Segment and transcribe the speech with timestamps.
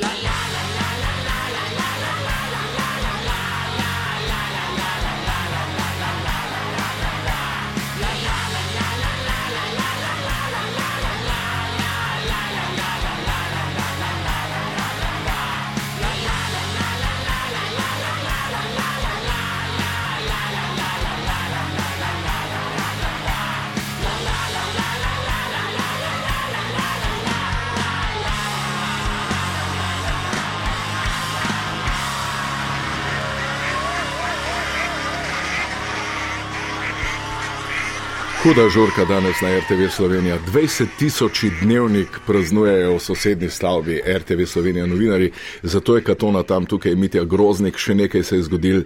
[0.00, 0.29] la.
[38.50, 40.38] Huda žurka danes na RTV Slovenija.
[40.52, 45.30] 20 tisoč dnevnik praznujejo v sosednji stavbi RTV Slovenija novinari,
[45.62, 48.82] zato je Katona tam tukaj, Mitja Groznik, še nekaj se je zgodil.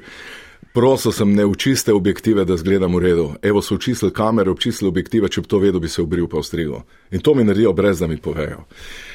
[0.74, 3.28] Prosil sem, ne učiste objektive, da zgledam v redu.
[3.42, 6.42] Evo so učistili kamere, učistili objektive, če bi to vedel, bi se obril pa v
[6.42, 6.80] strigo.
[7.14, 8.64] In to mi naredijo, brez da mi povejo.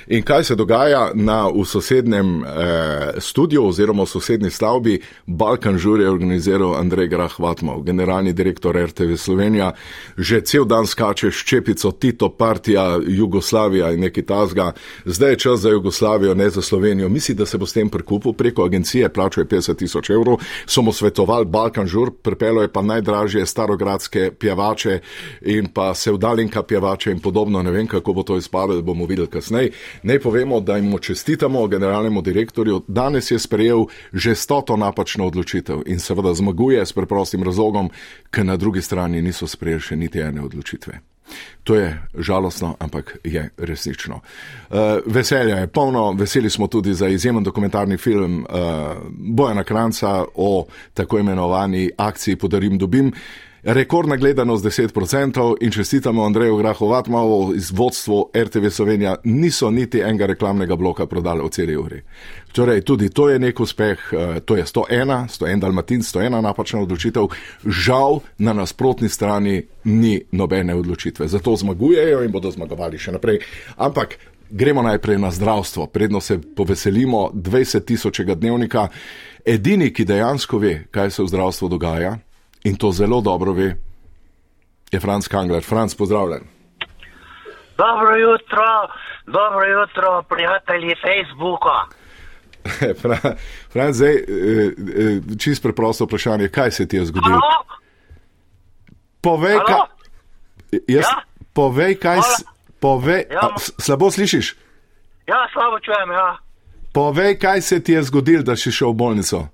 [0.08, 6.00] In kaj se dogaja na, v sosednjem eh, studiu oziroma v sosednji stavbi, Balkan Žur
[6.00, 9.74] je organiziral Andrej Grah Vatmov, generalni direktor RTV Slovenija.
[10.18, 14.72] Že cel dan skače ščepico Tito, partija Jugoslavija in neki tazga.
[15.06, 17.10] Zdaj je čas za Jugoslavijo, ne za Slovenijo.
[17.10, 20.40] Misli, da se bo s tem prekupil preko agencije, plačuje 50 tisoč evrov.
[20.66, 25.00] So mu svetovali Balkan Žur, pripelo je pa najdražje starogradske pjevače
[25.42, 27.64] in pa sevdalinka pjevače in podobno.
[27.64, 29.72] Ne vem, kako bo to izpadlo, bomo videli kasneje.
[30.04, 32.82] Naj povemo, da jim čestitamo generalnemu direktorju.
[32.88, 37.90] Danes je sprejel že stoto napačno odločitev in seveda zmaguje s preprostim razlogom,
[38.32, 41.00] ker na drugi strani niso sprejeli še niti ene odločitve.
[41.64, 44.16] To je žalostno, ampak je resnično.
[44.70, 48.58] Uh, veselja je polno, veseli smo tudi za izjemen dokumentarni film uh,
[49.10, 53.14] Bojana Kranca o tako imenovani akciji Podarim dobim.
[53.64, 60.76] Rekordna gledanost 10% in čestitamo Andreju Grahovatmanu iz vodstva RTV Slovenija, niso niti enega reklamnega
[60.76, 62.02] bloka prodali v celi uri.
[62.52, 67.28] Torej, tudi to je nek uspeh, eh, to je 101, 101 Dalmatin, 101 napačna odločitev.
[67.66, 71.28] Žal na nasprotni strani ni nobene odločitve.
[71.28, 73.40] Zato zmagujejo in bodo zmagovali še naprej.
[73.78, 74.16] Ampak
[74.50, 78.88] gremo najprej na zdravstvo, predno se poveselimo 20 tisočega dnevnika.
[79.46, 82.18] Edini, ki dejansko ve, kaj se v zdravstvu dogaja,
[82.64, 83.76] in to zelo dobro ve,
[84.92, 85.64] je Franz Kangler.
[85.64, 86.42] Franz, pozdravljen.
[87.78, 88.66] Dobro jutro,
[89.26, 91.78] dobro jutro, prijatelji Facebooka.
[93.72, 97.40] Franz, zdaj, eh, eh, čist preprosto vprašanje, kaj se ti je zgodilo?
[99.22, 99.80] Povej, kaj,
[100.88, 101.22] jaz, ja?
[101.54, 102.20] povej, kaj,
[102.80, 104.56] povej, ja, a, slabo slišiš?
[105.28, 106.38] Ja, slabo čujem, ja.
[106.94, 109.48] Povej, kaj se ti je zgodilo, da si šel v bolnico?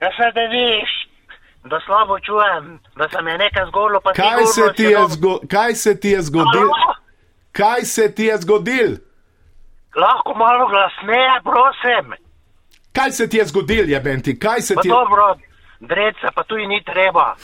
[0.00, 0.99] Ja, se te vidiš,
[1.64, 4.00] da slabo čujem, da se mi je nekaj zgodilo.
[4.00, 6.72] Kaj se, ti je zgo kaj se ti je zgodilo?
[7.52, 8.96] Kaj se ti je zgodilo?
[9.96, 12.12] Lahko malo glasneje, prosim.
[12.92, 14.38] Kaj se ti je zgodilo, je Benti?
[14.38, 15.08] Kaj se pa ti je zgodilo?
[15.08, 15.36] Dobro,
[15.80, 17.34] dreca pa tu ni treba.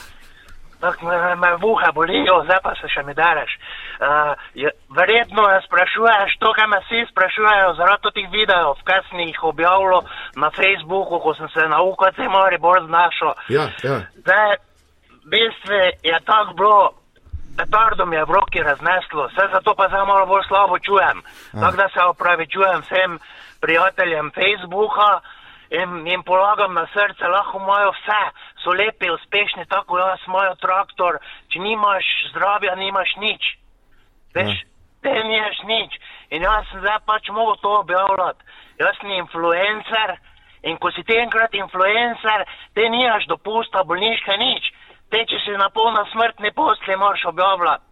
[0.79, 3.51] Tak me, me vuha bolijo, zdaj pa se še mi dareš.
[3.97, 9.19] Uh, je, verjetno me sprašuješ to, kar me vsi sprašujejo zaradi teh videov, kaj sem
[9.25, 13.33] jih objavil na Facebooku, ko sem se na UKC mori bolj znašel.
[13.49, 13.97] Ja, ja.
[14.21, 14.55] Zdaj,
[15.25, 16.79] v bistvu je tako bilo,
[17.57, 21.17] petardo mi je v roki razneslo, vse zato pa zdaj malo bolj slabo čujem.
[21.61, 23.19] Tako da se opravičujem vsem
[23.61, 25.21] prijateljem Facebooka
[25.69, 28.21] in jim polagam na srce, lahko imajo vse,
[28.63, 31.17] so lepi, uspešni, tako jaz, imajo traktor,
[31.49, 33.57] če nimaš zdravja, nimaš nič.
[34.37, 34.69] Veš, ja.
[35.05, 35.99] te nimaš nič.
[36.35, 38.43] In jaz sem zdaj pač mogel to objavljati.
[38.81, 40.17] Jaz sem influencer
[40.67, 42.45] in ko si ti enkrat influencer,
[42.75, 44.71] te nimaš dopusta, bolniška nič.
[45.09, 47.86] Te, če si na polno smrtni posli, moraš objavljati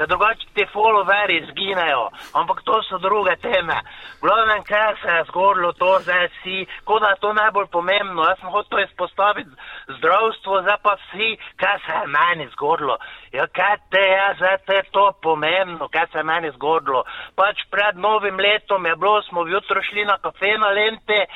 [0.00, 3.76] ker drugače ti followeri zginejo, ampak to so druge teme.
[4.22, 8.24] Glavnem, kaj se je zgodilo, to zdaj si, kot da je to najbolj pomembno.
[8.24, 9.50] Jaz sem hotel izpostaviti
[9.98, 12.96] zdravstvo, zdaj pa vsi, kaj se je meni zgodilo.
[13.32, 17.04] Ja, kaj te je, zdaj te je to pomembno, kaj se je meni zgodilo.
[17.36, 21.26] Pač pred novim letom je bilo, smo jutro šli na kafe na lente,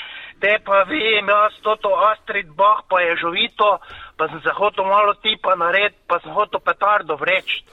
[0.41, 3.79] te pa vem, jaz toto Astrid Bach pa je žovito,
[4.17, 7.65] pa sem se hotel malo tipa narediti, pa sem hotel petardo vreči.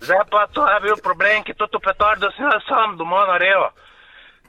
[0.00, 3.70] Zdaj pa to je bil problem, ki toto petardo sem jaz sam doma naredil.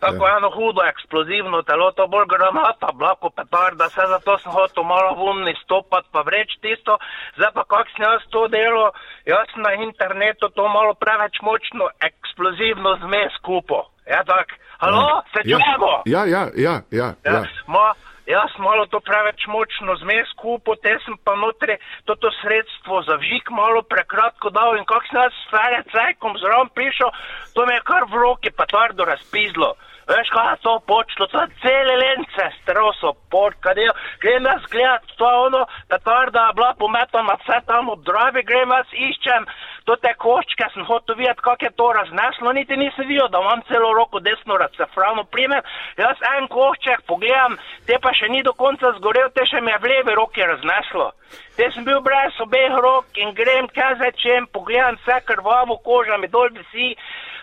[0.01, 0.37] Tako ja.
[0.37, 5.53] eno hudo eksplozivno telo, to bolj granata, blako petarda, vse zato sem hotel malo vunni
[5.63, 6.97] stopati pa vreči tisto.
[7.37, 8.91] Zdaj pa kak sem jaz to delo,
[9.29, 13.85] jaz sem na internetu to malo preveč močno eksplozivno zmes kupo.
[14.09, 14.47] Ja, tak.
[14.81, 15.57] Halo, se Ja.
[15.57, 16.01] čujemo?
[16.05, 17.13] Ja, ja, ja, ja.
[17.23, 17.31] ja.
[17.31, 17.93] Ja, ma,
[18.31, 21.77] jaz malo to preveč močno zmes kupo, te sem pa notri
[22.09, 26.71] toto sredstvo za vžik malo prekratko dal in kak sem jaz s fere cajkom zraven
[26.75, 27.11] prišel,
[27.53, 29.75] to me je kar v roki pa tvardo razpizlo.
[30.11, 33.91] Veš, kaj je to počlo, to cele lence, stroso, pot, kadel.
[34.19, 38.73] Grem jaz gledat, to je ono, petarda je bila pometana, vse tam v dravi, grem
[38.75, 39.47] jaz iščem,
[39.87, 43.63] to te koščke, sem hotel videti, kako je to razneslo, niti nisem videl, da imam
[43.69, 45.63] celo roko desno razcefrano, primem,
[46.03, 47.55] jaz en košček pogledam,
[47.87, 51.11] te pa še ni do konca zgorel, te še mi je v levi roki razneslo.
[51.55, 56.27] Te sem bil brez obeh rok in grem, kaj začem, pogledam vse krvavo koža, mi
[56.27, 56.97] dol visi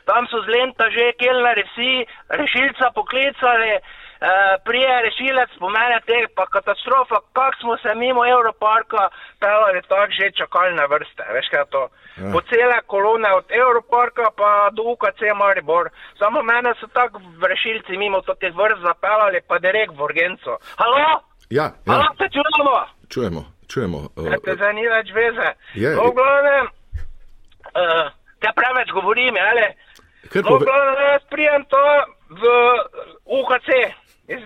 [0.09, 1.93] tam so z lenta že kelnari vsi,
[2.41, 9.81] rešilca poklicali, uh, prije rešilec pomene teh, pa katastrofa, kak smo se mimo Evroparka pelali
[9.93, 11.83] tak že čakalne vrste, veš kaj to.
[12.17, 12.33] Ja.
[12.33, 15.93] Po cele kolone od Evroparka pa do UKC Maribor.
[16.19, 17.21] Samo mene so tako
[17.53, 20.57] rešilci mimo teh vrst zapelali, pa direkt v urgenco.
[20.81, 20.99] Halo?
[21.05, 21.13] Ja,
[21.51, 21.67] ja.
[21.87, 22.75] Halo, te čujemo?
[23.13, 23.99] Čujemo, čujemo.
[24.17, 25.49] Uh, te zdaj ni več veze.
[25.75, 25.93] Je.
[25.97, 26.67] V glavnem,
[27.77, 28.09] uh,
[28.41, 29.69] te preveč govorim, ali?
[30.33, 31.85] Kar No, pove- glavno, jaz prijem to
[32.29, 32.43] v
[33.25, 33.69] UHC.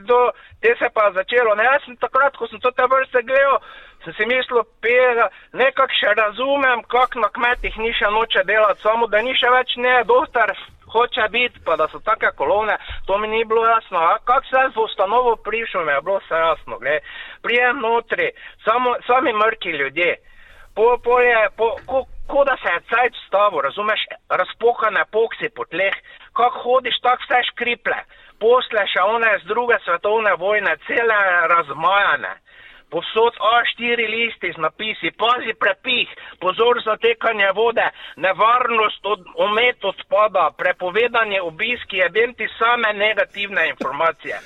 [0.07, 0.31] Do,
[0.61, 1.55] te se pa začelo.
[1.55, 3.59] Ne, jaz sem takrat, ko sem to te vrste gledal,
[4.05, 9.07] sem si mislil, pega, nekako še razumem, kako na kmetih ni še noče delati, samo
[9.11, 10.55] da ni še več ne, doktor
[10.93, 12.77] hoče biti, pa da so take kolone,
[13.07, 13.99] to mi ni bilo jasno.
[13.99, 17.03] A kako se jaz v ustanovo prišel, mi je bilo vse jasno, gled.
[17.43, 18.31] Prijem notri,
[18.65, 20.15] samo, sami mrki ljudje.
[20.75, 25.65] Po, po je, po, ko, ko da se je cajt stavil, razumeš, razpokane poksi po
[25.65, 25.95] tleh,
[26.33, 27.99] kako hodiš, tako vse škriple,
[28.41, 31.19] posle še one z druge svetovne vojne, cele
[31.55, 32.33] razmajane.
[32.93, 36.09] Povsod A4 listi z napisi, pazi prepih,
[36.41, 37.87] pozor za tekanje vode,
[38.17, 44.41] nevarnost od omet odpada, prepovedanje obiski, jebem ti same negativne informacije.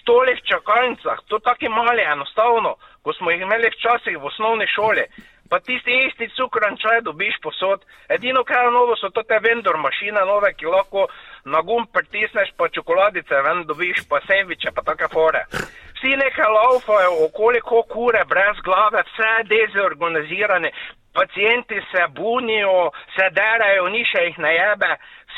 [0.00, 5.04] Stoli v čakalnicah, to taki mali enostavno, ko smo jih imeli včasih v osnovni šoli.
[5.50, 7.82] Pa tisti isti cukran čaj dobiš posod.
[8.08, 11.08] Edino, kar je novo, so to te vendor mašine nove, ki lahko
[11.44, 15.42] na gum pritisneš, pa čokoladice ven dobiš, pa sendviče, pa take fore.
[15.96, 20.70] Vsi nekaj laufajo okoli ko kure, brez glave, vse je dezorganizirane.
[21.18, 24.90] Pacijenti se bunijo, se derajo, ni še jih najebe,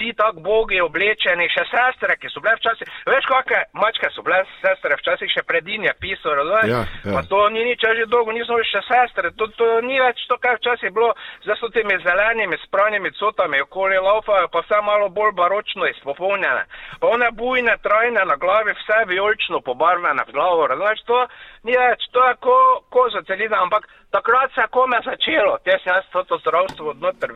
[0.03, 4.43] vsi tako bogi oblečeni, še sestre, ki so bile včasih, veš kakšne mačke so bile
[4.61, 6.43] sestre, včasih še predinje pisal?
[6.67, 6.83] Ja, ja.
[7.05, 10.39] Pa to ni nič že dolgo, nismo več še sestre, to, to ni več to,
[10.43, 11.13] kar včasih je bilo,
[11.45, 16.67] zdaj so temi zelenimi, spranimi cotami okoli laufajo, pa vse malo bolj baročno izpopolnjene.
[17.01, 21.27] Pa one bujne, trajne na glavi, vse vijolično pobarvane v glavo, razumeš to?
[21.69, 22.59] Ni več, to je ko,
[22.91, 27.31] ko za celina, ampak takrat se je kome začelo, te sem jaz to zdravstvo odnoter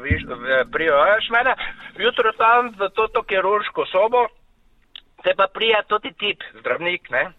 [0.73, 1.55] prijaš mene,
[1.99, 4.27] jutro tam v to, to kirurško sobo,
[5.25, 7.31] te pa prija tudi tip, zdravnik, ne?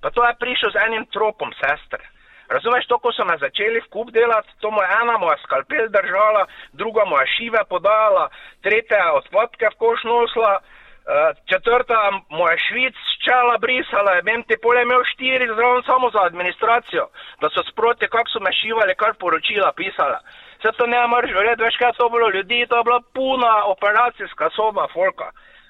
[0.00, 2.02] Pa to je prišel z enim tropom sestre.
[2.48, 5.90] Razumeš, to, ko so me začeli v kup delati, to mu je ena moja skalpel
[5.92, 8.30] držala, druga moja šive podala,
[8.64, 10.54] tretja odpadke v koš nosila,
[11.08, 11.98] uh, četrta
[12.38, 17.04] moja švic čela brisala, vem ti pole imel štiri zraven samo za administracijo,
[17.40, 20.18] da so sproti, kako so me šivali, kar poročila pisala.
[20.58, 23.54] Vse to ne moreš verjeti, veš kaj je to bilo ljudi, to je bila puna
[23.74, 25.28] operacijska soba folka.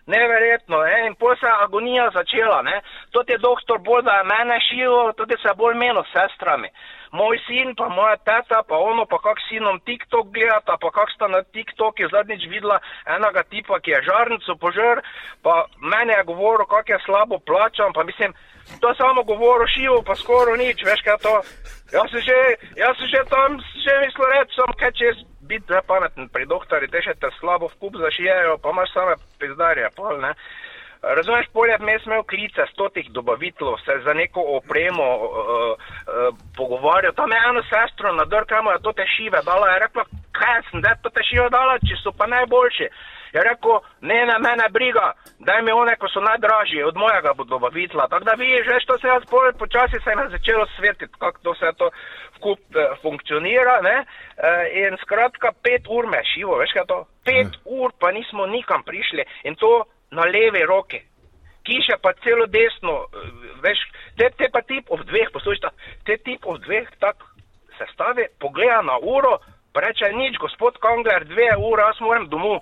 [0.09, 1.07] Neverjetno, ne?
[1.07, 2.63] in potem se je agonija začela.
[2.63, 2.81] Ne?
[3.13, 6.71] To je doktor bolj, da je mene šivo, tudi se bolj meno s sestrami.
[7.13, 11.29] Moj sin, pa moja teta, pa ono, pa kak sinom TikTok gledata, pa kak sta
[11.29, 12.81] na TikToku zadnjič videla
[13.17, 15.01] enega tipa, ki je žarnico požar,
[15.43, 18.35] pa meni je govoril, kak je slabo plačam, pa mislim,
[18.81, 21.35] to je samo govoril šivo, pa skoraj nič, veš kaj to.
[21.93, 22.39] Jaz sem že,
[22.77, 25.17] jaz sem že tam, že mislil reči, sem kaj čez
[25.49, 29.15] biti zdaj pameten pri doktori, te še te slabo v kup zašijajo, pa imaš same
[29.41, 30.35] pizdarje, pol, ne.
[31.03, 37.15] Razumeš, polje vmes imel klice stotih dobavitelov, se za neko opremo uh, uh, pogovarjal.
[37.15, 40.05] Tam je eno sestro na drkamo, to te šive dala, je rekla,
[40.41, 42.89] kaj sem, da je to te šive dala, či so pa najboljši.
[43.35, 45.13] Je rekel, ne na mene briga,
[45.45, 48.09] daj mi one, ko so najdražji, od mojega bo dobavitla.
[48.09, 51.53] Tako da vidiš, veš, to se jaz pol, počasi se je začelo svetiti, kako to
[51.53, 51.91] vse to
[52.39, 53.99] vkup eh, funkcionira, ne.
[53.99, 56.99] Eh, in skratka, pet ur me šivo, veš kaj to?
[57.25, 61.03] Pet ur pa nismo nikam prišli in to na levi roki.
[61.69, 63.31] Kiše pa celo desno, eh,
[63.65, 63.85] veš,
[64.17, 65.75] te, te pa tip ob dveh, poslušaj,
[66.07, 67.21] te tip ob dveh tak
[67.79, 69.39] se stavi, pogleda na uro,
[69.75, 72.61] reče nič, gospod Kongler, dve ure, jaz moram domov.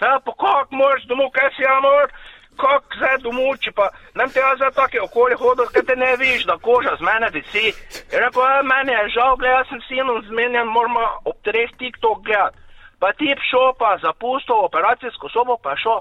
[0.00, 2.12] Ja, pa kako moraš domov, kaj si ja mor,
[2.56, 6.46] kako zdaj domov, če pa nam te za take okolje hodil, kaj te ne vidiš,
[6.48, 7.66] da koža z mene visi.
[8.12, 12.24] Je rekel, ja, meni je žal, gled, jaz sem sinom zmenjen, moramo ob treh TikTok
[12.24, 12.58] gledati.
[13.00, 16.00] Pa tip šel pa zapustil operacijsko sobo, pa je šel.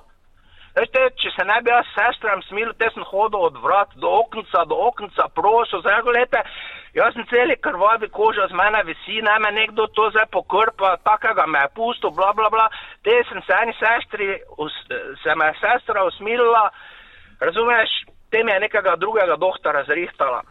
[0.76, 4.66] Veste, če se ne bi jaz sestram smil, te sem hodil od vrat do oknca,
[4.70, 6.44] do oknca, prosil, zdaj gledajte,
[6.94, 11.48] jaz sem celi krvavi koža z mene visi, ne me nekdo to zdaj pokrpa, takega
[11.48, 12.70] me je pustil, bla bla bla.
[13.04, 14.30] Te sem se eni sestri,
[15.24, 16.70] se me je sestra usmilila,
[17.40, 17.90] Razumeš,
[18.32, 20.42] tem je nekega drugega doktora zrihtala.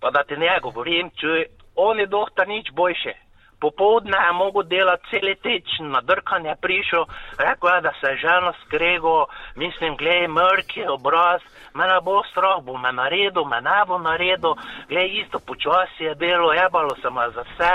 [0.00, 3.14] Pa da ti ne govorim, če on je doktor nič boljše.
[3.60, 7.04] Popovdne je mogel delati cel teč, na drkanje prišel,
[7.38, 11.40] rekel je, da se je ženo skrego, mislim, glej, mrk je obraz,
[11.74, 14.54] mene bo strah, bo me naredil, me ne bo naredil,
[14.88, 17.72] glej, isto počasi je delo, jebalo se mu za vse.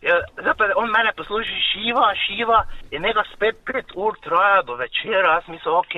[0.00, 4.74] Ja, zdaj pa on mene posluži šiva, šiva in njega spet pet ur traja do
[4.74, 5.94] večera, jaz mislim, ok,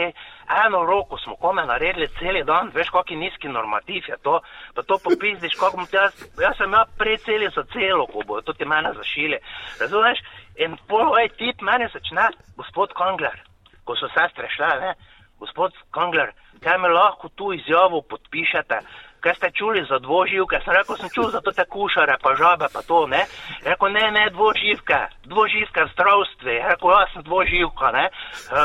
[0.66, 4.40] eno roko smo kome naredili cel dan, veš, kakšen nizki normativ je to,
[4.75, 8.52] pa to popizdiš, kako bom jaz, jaz sem ja preceli za celo, ko bojo to
[8.52, 9.38] ti mene zašili.
[9.80, 10.19] Razumeš?
[10.57, 13.38] In polovej tip mene začne, gospod Kongler,
[13.85, 14.95] ko so sestre šle, ne,
[15.38, 16.33] gospod Kongler,
[16.64, 18.80] kaj me lahko tu izjavo podpišete?
[19.20, 20.60] Kaj ste čuli za dvoživke?
[20.64, 23.22] Sem rekel, sem čul za te kušare, pa žabe, pa to, ne?
[23.64, 26.54] Rekel, ne, ne, dvoživke, dvoživke zdravstve.
[26.72, 28.08] Rekel, jaz sem dvoživka, ne?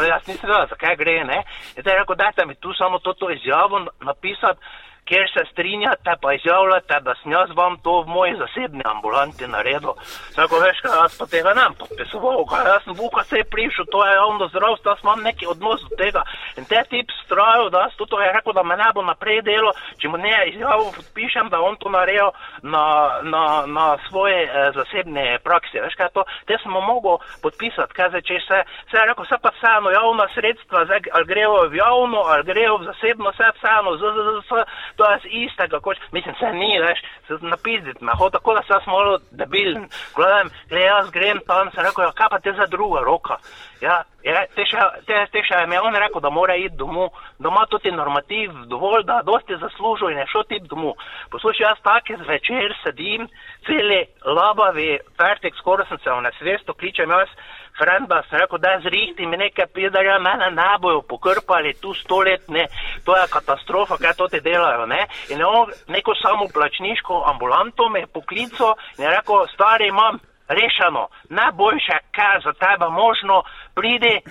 [0.09, 1.43] Jaz nisem vedel, zakaj gre, ne?
[1.77, 4.59] In je rekel, dajte mi tu samo to, to izjavo napisati
[5.05, 9.93] kjer se strinjate, pa izjavljate, da sem jaz vam to v moji zasebni ambulanti naredil.
[10.35, 13.85] Tako veš, kaj jaz pa tega ne podpisoval, kaj jaz sem vuka se je prišel,
[13.91, 16.23] to je javno zdravstvo, jaz imam neki odnos do tega.
[16.57, 19.71] In te tip strojil, da jaz to je rekel, da me ne bo naprej delo,
[20.01, 22.31] če mu ne izjavo podpišem, da on to naredil
[22.61, 22.85] na,
[23.21, 25.83] na, na svoje eh, zasebne praksi.
[25.85, 29.29] Veš, kaj to, te sem mu mogel podpisati, kaj zdaj, če se, se je rekel,
[29.29, 33.53] se pa vseeno javna sredstva, zdaj, ali grejo v javno, ali grejo v zasebno, vse
[33.59, 38.03] vseeno, z, z, z, z, to je istega, kot mislim, se ni, veš, se napizditi
[38.03, 42.11] me, ho tako da sem malo debilen, gledam, le jaz grem tam, sem rekel, ja,
[42.15, 43.37] kaj pa te za druga roka.
[43.81, 47.65] Ja, ja, te še, te, te še je on rekel, da mora iti domov, doma
[47.69, 50.95] tudi normativ, dovolj, da dosti zaslužil in je šel tip domov.
[51.33, 53.27] Poslušaj, jaz take zvečer sedim,
[53.67, 57.35] celi labavi, pertek, skoraj sem se v nesvesto, kličem jaz.
[57.75, 62.69] Frenda, sem rekel, da zrihti mi nekaj pidarja, mene ne bojo pokrpali tu stoletne,
[63.05, 65.07] to je katastrofa, kaj to te delajo, ne.
[65.29, 71.97] In on neko samoplačniško ambulanto me je poklical in je rekel, stari imam rešeno, najboljše,
[72.17, 73.43] kar za tebe možno,
[73.75, 74.21] pridi,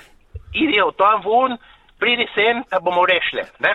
[0.52, 1.59] idi od tam ven,
[1.99, 3.75] pridi sem, da bomo rešili, ne.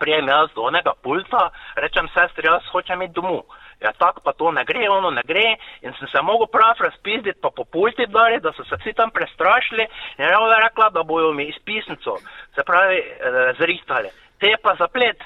[0.00, 3.42] Prijem jaz do onega pulta, rečem sestri, jaz hočem iti domov
[3.80, 5.56] ja, tako pa to ne gre, ono ne gre.
[5.82, 9.86] In sem se mogel prav razpizditi, pa populti dali, da so se vsi tam prestrašili
[10.18, 12.16] in je ona rekla, da bojo mi izpisnico,
[12.54, 14.08] se pravi, eh, zrihtali.
[14.40, 15.22] Te pa zaplet,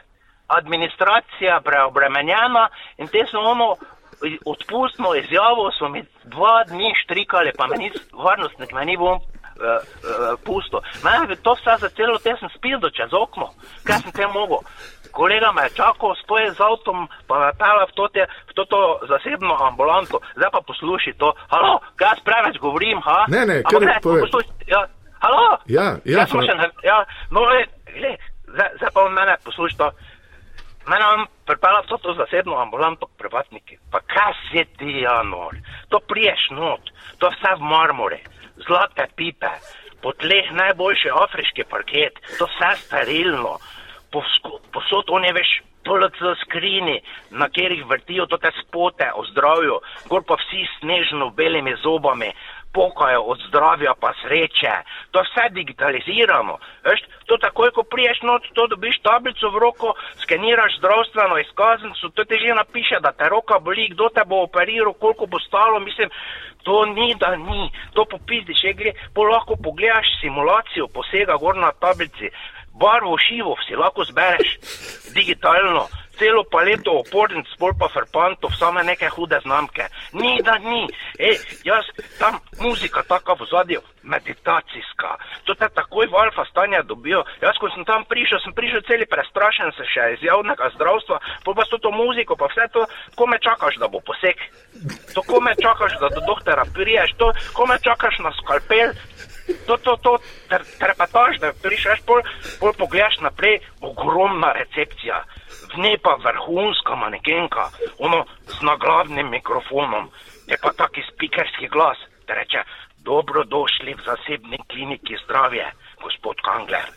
[0.46, 3.76] administracija preobremenjena in te so ono
[4.44, 10.82] odpustno izjavo, so mi dva dni štrikali, pa meni varnostnik, meni bom uh, uh, pusto.
[11.04, 13.50] Meni to vse za celo te sem spil čez okno,
[13.86, 14.58] kaj sem te mogel
[15.12, 17.92] kolega me je čakal, stoje z avtom, pa me pela v,
[18.48, 20.20] v to, to zasebno ambulanto.
[20.36, 21.32] Zdaj pa posluši to.
[21.50, 23.26] Halo, kaj jaz preveč govorim, ha?
[23.28, 24.48] Ne, ne, kaj ne, posluši.
[24.66, 24.86] Ja,
[25.20, 25.58] halo?
[25.66, 26.70] Ja, ja, ja.
[26.82, 26.98] ja
[27.30, 27.66] no, le,
[28.00, 28.16] le,
[28.54, 29.90] zdaj, zdaj pa on mene posluši to.
[30.88, 33.76] Mene on pripela v to, to zasebno ambulanto k privatniki.
[33.90, 35.58] Pa kaj se ti, Janor?
[35.92, 36.80] To priješ not,
[37.18, 38.22] to vse v marmore,
[38.66, 39.50] zlate pipe,
[40.00, 43.58] po tleh najboljši afriški parket, to vse sterilno
[44.10, 45.50] posod oni veš,
[45.82, 47.00] tolek za skrini,
[47.30, 52.32] na katerih vrtijo te spote o zdravju, gor pa vsi snežno belimi zobami,
[52.72, 54.74] pokajo od zdravja pa sreče,
[55.10, 56.58] to vse digitaliziramo.
[56.84, 62.24] Veš, to takoj, ko priješ noč, to dobiš tablico v roko, skeniraš zdravstveno izkaznico, to
[62.24, 66.10] ti že napiše, da te roka boli, kdo te bo operiral, koliko bo stalo, mislim,
[66.62, 71.72] to ni, da ni, to popizdi, če gre, po lahko pogledaš simulacijo posega gor na
[71.72, 72.30] tablici
[72.72, 74.58] barvo šivo si lahko zbereš
[75.14, 75.88] digitalno,
[76.20, 79.88] celo paleto opornic, bolj pa frpantov, same neke hude znamke.
[80.12, 80.84] Ni, da ni.
[81.18, 81.88] Ej, jaz,
[82.20, 85.16] tam muzika taka v zadju, meditacijska.
[85.48, 87.24] To te takoj v alfa stanja dobijo.
[87.40, 91.56] Jaz, ko sem tam prišel, sem prišel celi prestrašen se še iz javnega zdravstva, pa
[91.56, 92.84] pa s to muziko, pa vse to,
[93.16, 94.36] ko me čakaš, da bo posek.
[95.16, 98.92] To, ko me čakaš, da do doktora priješ, to, ko me čakaš na skalpel,
[99.66, 100.18] to, to, to
[100.78, 102.22] trepetaš, da prišeš pol,
[102.60, 105.24] pol pogledaš naprej, ogromna recepcija,
[105.74, 110.10] v njej pa vrhunska manekenka, ono z naglavnim mikrofonom,
[110.46, 112.62] je pa taki spikerski glas, da reče,
[113.04, 115.66] dobrodošli v zasebni kliniki zdravje,
[116.02, 116.88] gospod Kangler,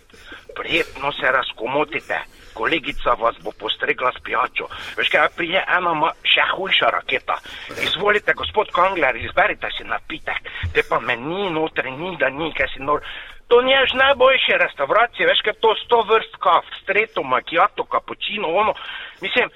[0.56, 2.20] prijetno se razkomotite
[2.54, 4.68] kolegica vas bo postregla s pijačo.
[4.98, 7.38] Veš kaj, prije ena ma, še hujša raketa.
[7.84, 12.84] Izvolite, gospod Kangler, izberite si napitek, te pa meni notri, ni da ni, kaj si
[12.84, 13.04] nor.
[13.48, 18.74] To ni že najboljše restauracije, veš kaj, to sto vrst kav, streto, makijato, kapučino, ono.
[19.22, 19.50] Mislim,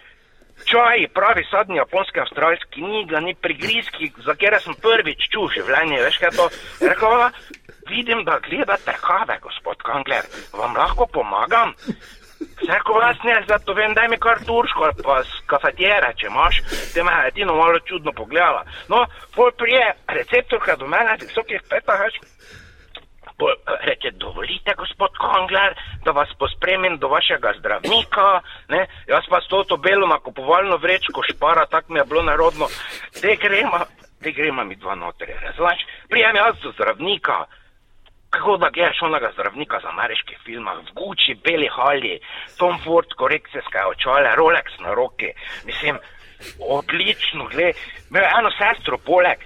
[0.66, 6.04] čaj, pravi sadni japonski avstralski, ni ga ni prigrizki, za kjer sem prvič čutil življenje,
[6.04, 6.50] veš kaj to.
[6.82, 7.32] Rekla,
[7.90, 11.74] vidim, da gledate kave, gospod Kangler, vam lahko pomagam.
[12.40, 16.62] Vsako vas ne, zato vem, daj mi kar turško pa z kafetjera, če imaš,
[16.94, 18.64] te me je edino malo čudno pogledala.
[18.90, 22.20] No, pol prije receptorka do mene, visokih petah, več.
[23.38, 23.54] Pol
[23.86, 25.76] reče, dovolite, gospod Kongler,
[26.06, 28.28] da vas pospremim do vašega zdravnika,
[28.74, 32.70] ne, jaz pa s to to belo nakupovalno vrečko špara, tako mi je bilo narodno,
[33.22, 33.86] te gremo,
[34.24, 37.46] te gremo mi dva noter, razumeš, prijem jaz do zdravnika,
[38.38, 42.20] kako da gledaš onega zdravnika za ameriških filmah, v Gucci, beli halji,
[42.60, 45.30] Tom Ford, korekcijske očale, Rolex na roki,
[45.66, 46.00] mislim,
[46.78, 47.76] odlično, gled,
[48.10, 49.40] imel je eno sestro poleg,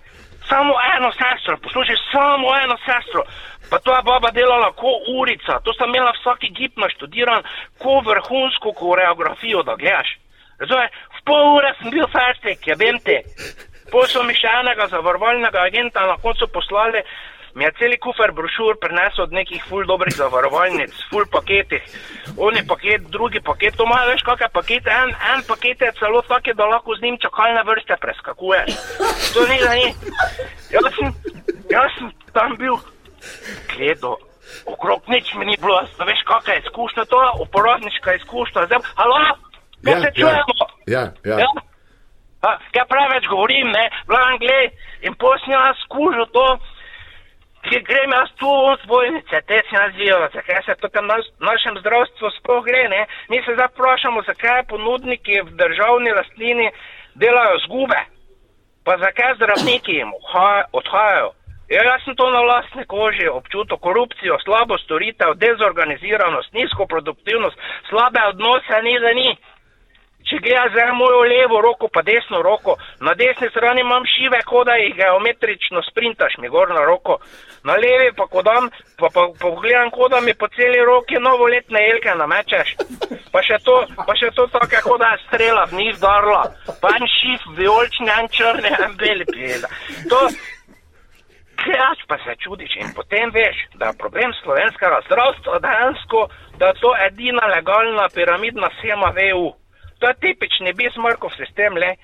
[0.49, 3.23] samo eno sestro, poslušaj, samo eno sestro.
[3.69, 7.43] Pa to je baba delala ko urica, to sem imela vsaki gib naštudiran,
[7.81, 10.09] ko vrhunsko koreografijo, da gledaš.
[10.59, 13.21] Razumeš, v pol ure sem bil festek, ja vem te.
[13.91, 17.01] Pol so mi še enega zavarovalnega agenta na koncu poslali,
[17.55, 21.83] mi je celi kufer brošur prinesel od nekih ful dobrih zavarovalnic, ful paketih.
[22.37, 26.53] Oni paket, drugi paket, to imajo veš kakšne pakete, en, en paket je celo take,
[26.53, 28.71] da lahko z njim čakalne vrste preskakuješ.
[29.33, 29.87] To ni da ni.
[30.71, 31.13] Jaz sem,
[31.69, 32.77] jaz sem tam bil,
[33.75, 34.15] gledal,
[34.65, 39.19] okrog nič mi ni bilo, da veš kakšna je izkušnja to, uporabniška izkušnja, zdaj, halo,
[39.83, 40.13] kaj Ja, se ja.
[40.13, 40.65] čujemo?
[40.87, 41.37] Ja, ja.
[41.43, 41.49] Ja?
[42.41, 43.85] A, Kaj preveč govorim, ne?
[44.09, 44.71] Gledam, gled,
[45.05, 46.45] in posljem jaz skužil to,
[47.71, 52.31] ki grem jaz tu od vojnice, te si nazivajo, zakaj se tukaj naš, našem zdravstvu
[52.37, 53.05] sploh gre, ne?
[53.29, 56.67] Mi se zdaj vprašamo, zakaj ponudniki v državni lastnini
[57.15, 58.01] delajo zgube,
[58.85, 61.31] pa zakaj zdravniki jim odhaja- odhajajo.
[61.71, 67.55] Ja, jaz sem to na lastne koži občutil, korupcijo, slabo storitev, dezorganiziranost, nizko produktivnost,
[67.89, 69.29] slabe odnose, ni da ni.
[70.31, 74.69] Če gledaš za mojo levo roko, pa desno roko, na desni strani imam šive, kot
[74.69, 77.17] da jih geometrično sprintaš mi gor na roko,
[77.67, 81.83] na levi pa kodam, pa, pa, pa pogledam, kot da mi po celi roki novoletne
[81.83, 82.73] jelke namečeš.
[83.33, 83.75] Pa še to,
[84.07, 86.41] pa še to tako, kot da je strela v njih darla.
[86.79, 89.67] Pa en šif, vijolični, en črni, en beli pijeda.
[90.07, 90.25] To,
[91.61, 96.27] Gledaš pa se čudiš in potem veš, da je problem slovenskega zdravstva dejansko,
[96.57, 99.60] da je to edina legalna piramidna schema v EU.
[100.01, 101.95] To je tipični Bismarckov sistem, le.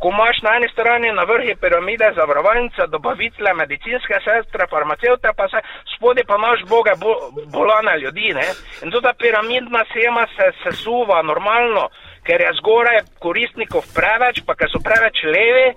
[0.00, 5.62] Ko imaš na eni strani na vrhi piramide zavarovalnice, dobavitele, medicinske sestre, farmacevte, pa se
[5.94, 7.12] spodaj pa imaš boge bo,
[7.54, 8.44] bolane ljudi, ne.
[8.84, 11.88] In to ta piramidna schema se sesuva normalno,
[12.28, 15.68] ker je zgoraj koristnikov preveč, pa ker so preveč levi,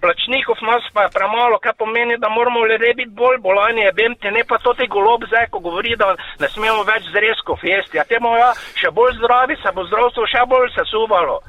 [0.00, 4.14] plačnikov nas pa je premalo, kar pomeni, da moramo ljudje biti bolj bolani, je vem
[4.20, 8.00] te, ne pa to te golob zdaj, ko govori, da ne smemo več zrezkov jesti.
[8.00, 11.40] A temu ja, še bolj zdravi, se bo zdravstvo še bolj sesuvalo.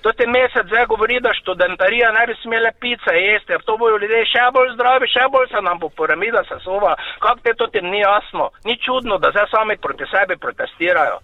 [0.00, 3.98] To te mesec zdaj govori, da študentarija ne bi smele pice jesti, ker to bojo
[4.00, 6.94] ljudje še bolj zdravi, še bolj se nam bo piramida sesuva.
[7.20, 8.48] Kako te to tem ni jasno?
[8.64, 11.20] Ni čudno, da zdaj sami proti sebi protestirajo.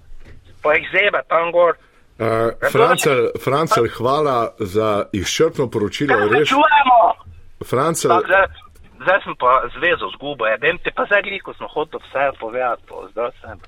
[0.63, 1.81] Pa jih zebe tam gor.
[2.19, 6.17] Uh, Francel, Francel, hvala za izčrpno poročilo.
[6.17, 6.49] Se Res?
[7.69, 8.47] Francel, Pa Zdaj,
[9.03, 12.83] zdaj sem pa zvezo zgubo, ja, vem te pa zdaj gliko sem hotel vse povedati,
[12.89, 13.61] to zdaj sem.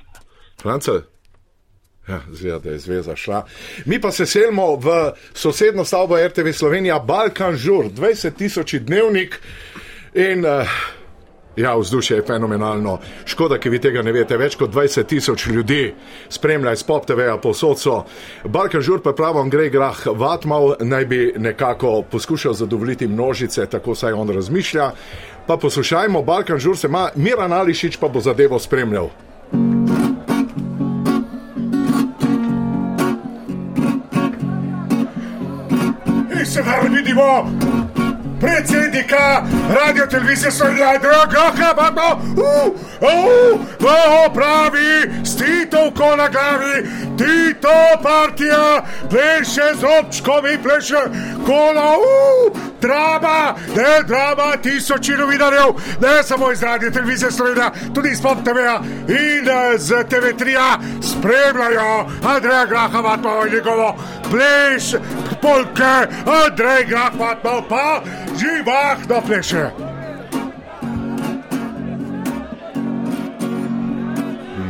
[0.62, 1.00] Francel.
[2.08, 3.44] Ja, zgleda, da je zveza šla.
[3.84, 9.40] Mi pa se selimo v sosedno stavbo RTV Slovenija, Balkan Žur, 20 tisoč dnevnik
[10.14, 10.64] in uh,
[11.58, 12.98] ja, vzdušje je fenomenalno.
[13.24, 15.94] Škoda, ki vi tega ne veste, več kot 20 tisoč ljudi
[16.28, 18.02] spremlja iz Pop TV-ja posod so.
[18.44, 24.12] Balkan Žur pa pravi Andrej Grah Vatmal naj bi nekako poskušal zadovoljiti množice, tako saj
[24.12, 24.90] on razmišlja.
[25.46, 29.08] Pa poslušajmo, Balkan Žur se ima, Miran Ališič pa bo zadevo spremljal.
[36.38, 37.57] In sedaj vidimo
[38.40, 43.86] predsednika radio televizije Slovenija, draga, pa to, uh, uh, v
[44.26, 51.00] opravi, s Titovko na glavi, Tito partija, pleše z občkovi, pleše
[51.46, 58.22] kola, uh, drama, ne drama, tisoči novinarjev, ne samo iz radio televizije Slovenija, tudi iz
[58.22, 63.96] Pop TV-ja in eh, z TV3-ja spremljajo Andreja Graha in njegovo
[64.30, 64.84] pleš,
[65.42, 68.02] polke, Andrej Grah Vatmov pa
[68.38, 69.70] živahno pleše.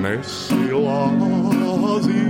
[0.02, 2.28] Ne si lazi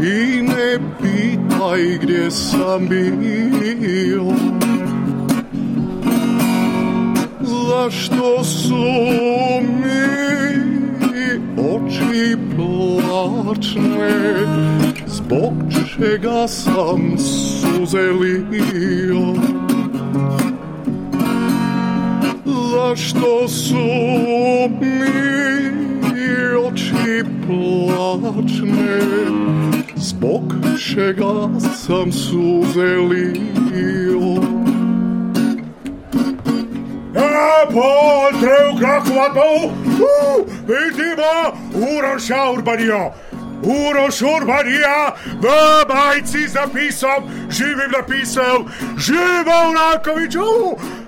[0.00, 4.32] i ne pitaj gdje sam bio.
[7.40, 8.84] Zašto su
[9.60, 10.73] mi
[11.54, 14.10] Oči płaczne,
[15.06, 18.34] zbog čega sam suzelio?
[22.44, 23.86] Zašto su
[24.80, 25.04] mi
[26.66, 29.00] oči plačne,
[29.96, 33.54] zbog čega sam suzelio.
[37.14, 39.70] Ja pol treu kakvatov,
[40.02, 40.53] uh!
[40.66, 41.32] Vidimo,
[41.74, 43.12] Uroša Urbanija.
[43.64, 45.48] Uroš Urbanija, v
[45.88, 48.64] bajci z napisom, živim napisal,
[48.98, 50.44] živo Vrakovič, uh,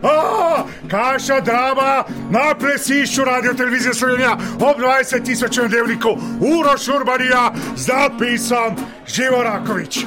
[0.02, 7.88] a, kaša drama na plesišču radio televizije Slovenija ob 20 tisoč dnevnikov, Uroš Urbanija z
[7.88, 10.04] napisom, živo Vrakovič.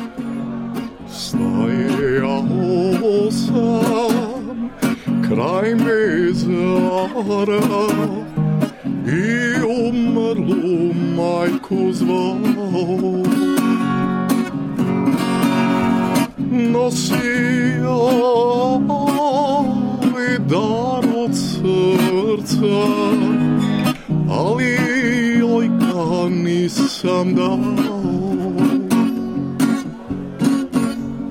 [1.13, 2.41] Stajal
[3.31, 4.69] sam,
[5.29, 7.59] kraj me zara
[9.12, 13.24] i umrlu majku zvao.
[16.52, 18.00] Nosio
[20.15, 22.80] li dar od srca,
[24.30, 24.78] ali
[25.39, 27.60] joj ga nisam dao.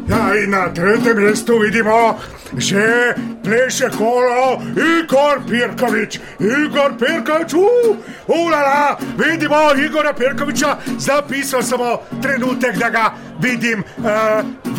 [0.09, 2.19] Ja, i na trećem mjestu vidimo
[2.57, 6.21] že pleše kolo Igor Pirković.
[6.41, 9.57] Igor Pirković, uh, ulala, vidimo
[9.87, 11.81] Igora Pirkovića, zapisao sam
[12.23, 14.05] trenutek da ga vidim uh,
[14.65, 14.79] v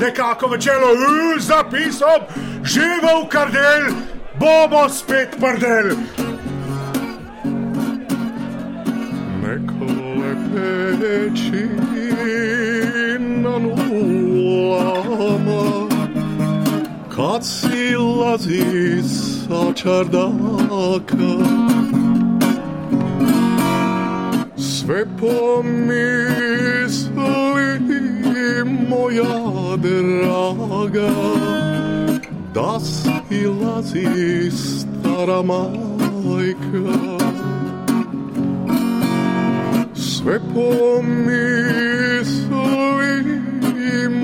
[0.00, 2.26] nekako v čelo, uh, zapisal,
[2.64, 3.82] živo v kardel,
[4.38, 5.96] bomo spet prdel.
[10.52, 11.68] Peči
[13.18, 15.01] na nulama
[17.32, 21.32] kad si lazi sa čardaka
[24.56, 26.12] Sve pomisli
[28.88, 31.12] moja draga
[32.54, 36.92] Da si lazi stara majka
[39.94, 41.72] Sve pomisli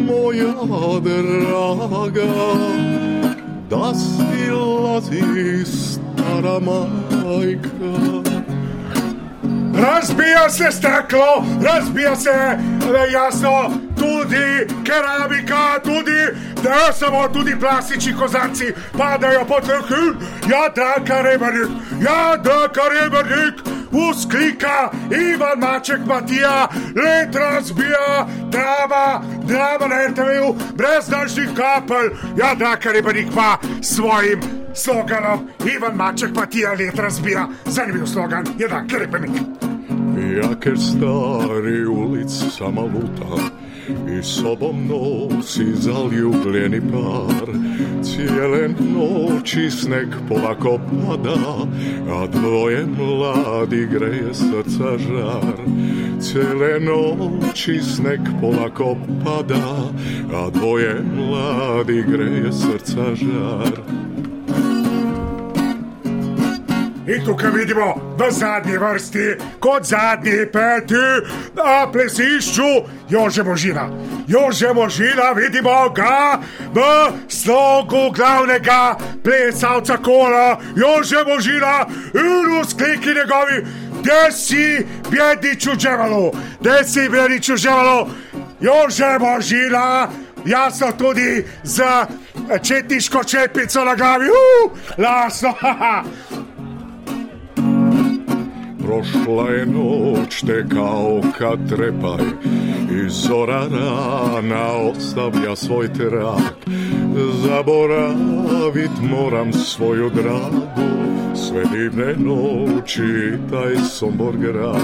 [0.09, 0.53] moja
[1.01, 2.27] draga
[3.71, 7.69] Da si lazi stara majka
[9.79, 12.59] Razbija se steklo, razbija se
[13.13, 16.21] jasno tudi keramika, tudi
[16.63, 20.05] da samo tudi plastični kozarci padajo po trhu.
[20.51, 21.69] Ja, da, karebrnik,
[22.01, 23.55] ja, da, karebrnik,
[23.93, 32.11] usklika Ivan Maček Matija, let razbija, drama, drama na RTV-u, brez daljših kapelj.
[32.39, 34.41] Ja, da, karebrnik pa svojim
[34.75, 37.49] sloganom Ivan Maček Matija, let razbija.
[37.65, 39.31] Zanimiv slogan, ja, da, karebrnik.
[40.37, 43.58] Ja, ker stari ulic sama luta
[43.89, 47.49] i sobom nosi zaljubljeni par.
[48.03, 51.37] Cijele noći sneg polako pada,
[52.11, 55.57] a dvoje mladi greje srca žar.
[56.21, 59.91] Cijele noći sneg polako pada,
[60.35, 63.81] a dvoje mladi greje srca žar.
[67.09, 71.07] I tukaj vidimo v zadnji vrsti, kot zadnji peti
[71.57, 72.69] na plesišču
[73.09, 73.89] Jože Možina.
[74.27, 76.39] Jože Možina vidimo ga
[76.75, 76.81] v
[77.29, 83.65] slogu glavnega plesalca kola, Jože Možina in v skliki njegovi,
[84.05, 88.09] da si bjediču dževalo, da si bjediču dževalo,
[88.61, 90.09] Jože Možina.
[90.45, 91.83] Jasno tudi z
[92.63, 96.05] četniško čepico na glavi, uh, lasno, haha.
[98.89, 102.25] Prošla je noć te kao kad trepaj.
[102.91, 106.55] I zora rana ostavlja svoj trak
[107.43, 110.89] Zaboravit moram svoju dragu.
[111.35, 114.81] Sve divne noći taj sombor grad.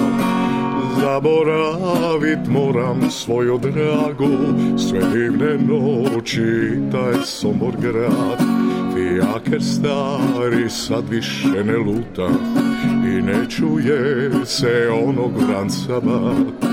[1.01, 4.37] Zaboravit moram svoju dragu.
[4.79, 8.39] Sve divne noći taj sombor grad.
[8.95, 12.29] Fijaker stari sad više ne luta
[13.05, 16.71] I ne čuje se onog vranca bat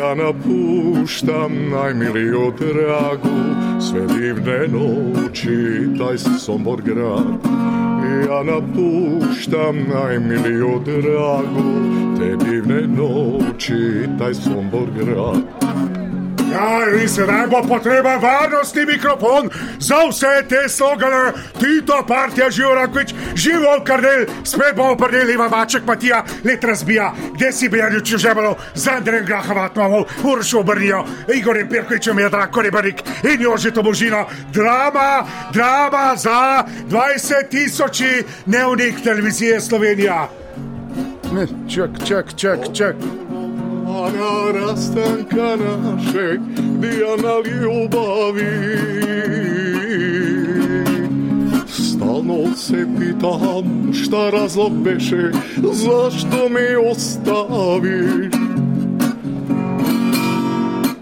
[0.00, 3.38] Ja napuštam najmiliju dragu
[3.80, 7.60] Sve divne noći taj sombor grad.
[8.28, 11.70] Ja napuštam najmiliju dragu
[12.18, 15.59] Te divne noći taj sombor grad
[16.52, 21.32] Ja, in sedaj bo potreben varnostni mikrofon za vse te slogane.
[21.60, 27.68] Tito, partija, živo rakvič, živo kardel, spet bomo prdeli vavaček Matija, let razbija, kde si
[27.68, 33.82] bi radi čužebalo, z Andrejem Grahovatnovo, Uršo Brnijo, Igorjem Pirkovičem je Drako Rebarik in Jožito
[33.82, 34.26] Božino.
[34.52, 40.28] Drama, drama za 20 tisoči dnevnik televizije Slovenija.
[41.32, 43.29] Ne, čak, čak, čak, čak.
[43.90, 46.40] Ana rastanka našeg,
[46.80, 48.50] Dijana ljubavi.
[51.66, 55.30] Stalno se pitam šta razlog beše,
[55.72, 58.34] zašto me ostaviš?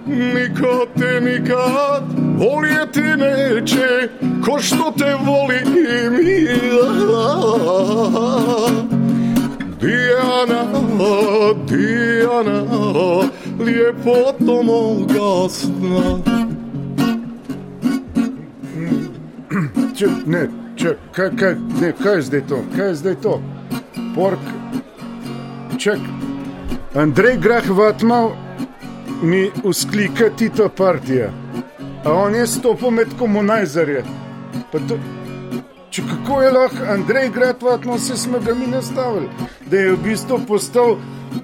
[0.07, 2.05] Nikad te nikad
[2.37, 4.09] voljeti neće,
[4.44, 5.77] ko što te volim
[7.12, 7.48] ja.
[9.81, 10.64] Dijana,
[11.69, 12.64] Dijana,
[13.67, 16.19] ljepoto moga sna.
[19.97, 22.59] Če, ne, če, kaj, kaj, ne, kaj je zdaj to?
[22.77, 23.35] Kaj je zdaj to?
[24.14, 24.51] Pork,
[25.79, 26.03] ček,
[26.95, 28.33] Andrej Grah Vatmal
[29.23, 31.31] mi usklika Tito partija,
[32.05, 34.03] a on je stopil med komunajzarje.
[34.73, 34.99] Pa to,
[35.91, 39.29] če kako je lahko Andrej Grah Vatmal se smo ga mi nastavili,
[39.70, 40.96] da je v bistvu postal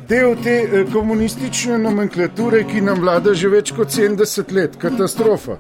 [0.09, 5.59] del te eh, komunistične nomenklature, ki nam vlada že več kot 70 let, katastrofa.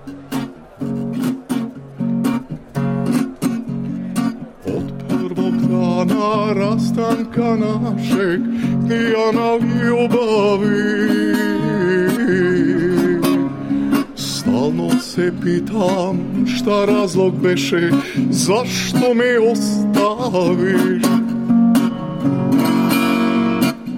[6.55, 8.41] Rastanka našeg,
[8.89, 10.95] Dijana ljubavi.
[14.17, 17.91] Stalno se pitam šta razlog beše,
[18.31, 21.24] zašto me ostaviš?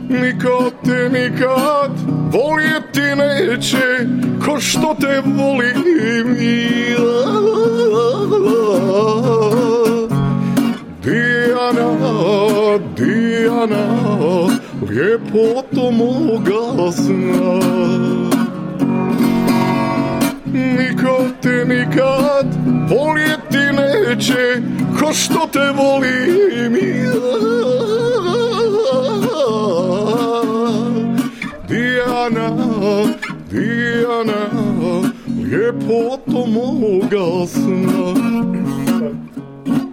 [0.08, 1.90] Nikad te nikad
[2.32, 4.06] voljeti neće,
[4.44, 6.36] ko što te volim
[6.90, 7.26] ja.
[11.04, 11.88] Dijana,
[12.96, 13.86] Dijana,
[14.90, 17.60] ljepoto moga sna.
[20.52, 22.46] Nikad te nikad
[22.88, 24.62] voljeti neće,
[25.00, 27.25] ko što te volim ja.
[32.30, 33.14] Dijana,
[33.50, 34.50] Dijana,
[35.50, 38.14] ljepoto moga sna.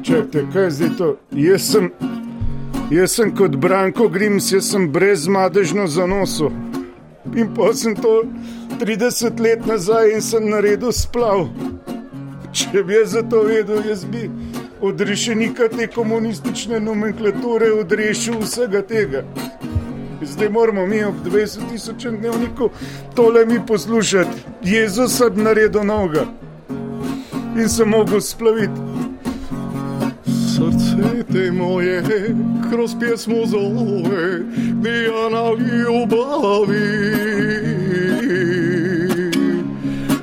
[0.04, 1.18] Čakajte, kaj je zdaj to?
[1.32, 1.92] Jaz sem,
[2.92, 6.50] jaz sem kot Branko Grims, jaz sem brezmadežno zanosil.
[7.36, 8.24] In pa sem to
[8.80, 11.48] 30 let nazaj in sem naredil splav.
[12.52, 14.30] Če bi jaz za to vedel, jaz bi
[14.82, 19.24] od rešenika te komunistične nomenklature odrešil vsega tega.
[20.26, 22.70] Zdaj moramo mi ob 20 tisoč dnevniku
[23.16, 24.30] tole mi poslušati.
[24.64, 26.26] Jezus je naredil noga
[27.58, 28.82] in se mogel splaviti.
[30.26, 32.04] Srce te moje
[32.72, 36.94] kroz pjesmu zove Dijana ljubavi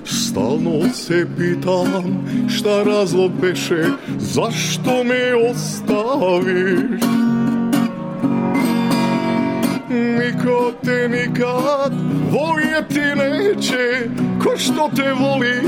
[0.05, 3.85] Stalno se pitam šta razlog beše
[4.19, 7.30] Zašto me ostaviš
[9.91, 11.93] Niko te nikad
[12.31, 14.09] voljeti neće
[14.45, 15.61] Ko što te voli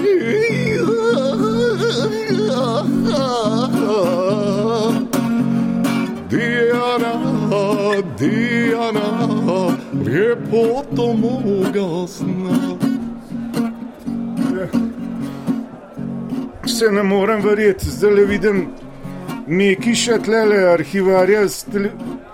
[6.31, 7.13] Dijana,
[8.19, 9.29] Dijana,
[10.07, 12.77] ljepoto moga sna.
[16.67, 18.69] Se ne morem verjeti, zdaj le vidim
[19.47, 21.47] neki še tlele arhivarja,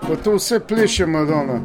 [0.01, 1.59] pa to vse pleše Madonna.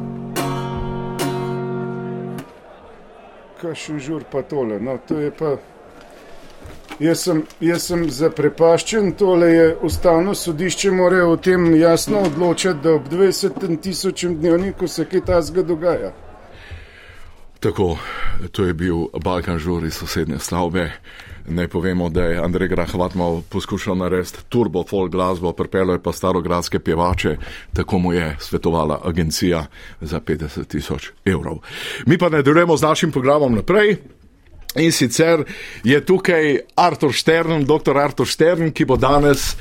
[3.61, 5.57] Kaj še žur pa tole, no to je pa.
[7.03, 12.95] Jaz sem, jaz sem zaprepaščen, tole je ustavno sodišče, mora o tem jasno odločati, da
[12.95, 16.13] ob 20 tisočem dnevniku se kaj tasga dogaja.
[17.65, 17.97] Tako,
[18.53, 20.91] to je bil Balkan žur iz sosednje stavbe.
[21.47, 26.79] Naj povemo, da je Andrej Grahvatmal poskušal narediti turbo folk glasbo, pripeljal je pa starogradske
[26.79, 27.37] pjevače,
[27.73, 29.67] tako mu je svetovala agencija
[30.01, 31.59] za 50 tisoč evrov.
[32.07, 33.97] Mi pa nadaljujemo z našim programom naprej.
[34.75, 35.45] In sicer
[35.85, 37.99] je tukaj Artur Štern, dr.
[37.99, 39.55] Artur Štern, ki bo danes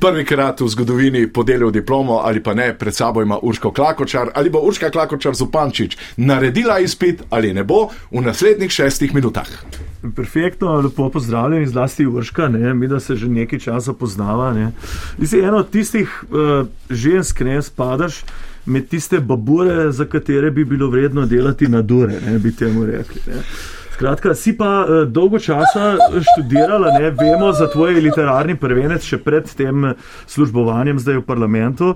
[0.00, 4.60] prvikrat v zgodovini podelil diplomo ali pa ne, pred sabo ima Urško Klakočar ali bo
[4.62, 9.50] Urška Klakočar Zupančič naredila izpit ali ne bo v naslednjih šestih minutah.
[10.16, 14.54] Perfektno, lepo pozdravljen, zlasti Urška, ne, mi da se že nekaj časa poznava.
[15.20, 18.22] Ti eno od tistih uh, žensk, ne spadaš
[18.66, 23.20] med tiste babure, za katere bi bilo vredno delati na dure, ne bi temu rekli.
[23.26, 23.42] Ne.
[23.92, 25.96] Skratka, si pa uh, dolgo časa
[26.32, 29.92] študirala, ne vemo za tvoj literarni prvenec, še pred tem
[30.26, 31.94] službovanjem zdaj v parlamentu.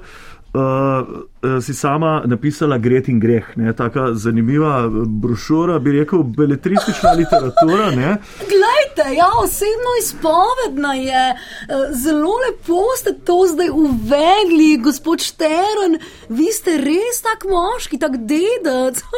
[0.55, 1.25] Uh,
[1.61, 7.91] si sama napisala Gret in greh, ne, taka zanimiva brošura, bi rekel, beletristična literatura.
[7.91, 8.17] Ne.
[8.39, 11.25] Glejte, ja, osebno izpovedna je,
[11.93, 19.03] zelo lepo ste to zdaj uvedli, gospod Štern, vi ste res tak moški, tak dedec.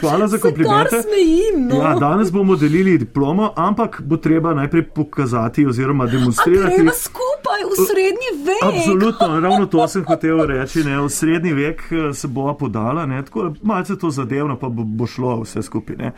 [0.00, 1.02] Hvala za komplimente.
[1.02, 1.76] Smejim, no.
[1.76, 6.74] ja, danes bomo delili diplomo, ampak bo treba najprej pokazati oziroma demonstrirati.
[6.74, 8.62] Treba skupaj v srednji vek.
[8.62, 10.84] Absolutno, ravno to sem hotel reči.
[10.84, 14.84] Ne, v srednji vek eh, se bova podala, ne, tako malce to zadevno pa bo,
[14.84, 15.96] bo šlo vse skupaj.
[15.96, 16.12] Ne.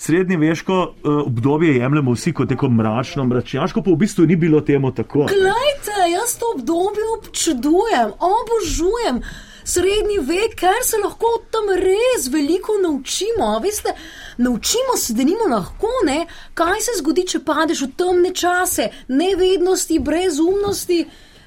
[0.00, 4.60] Srednje veško uh, obdobje jemljemo vsi kot neko mračno, mračnjaško, pa v bistvu ni bilo
[4.60, 5.26] temu tako.
[5.28, 9.20] Glejte, jaz to obdobje občudujem, obožujem
[9.64, 13.52] srednji vek, ker se lahko tam res veliko naučimo.
[13.62, 13.92] Veste,
[14.38, 20.00] naučimo se, da nimo lahko, ne, kaj se zgodi, če padeš v temne čase, nevednosti,
[20.00, 21.04] brezumnosti.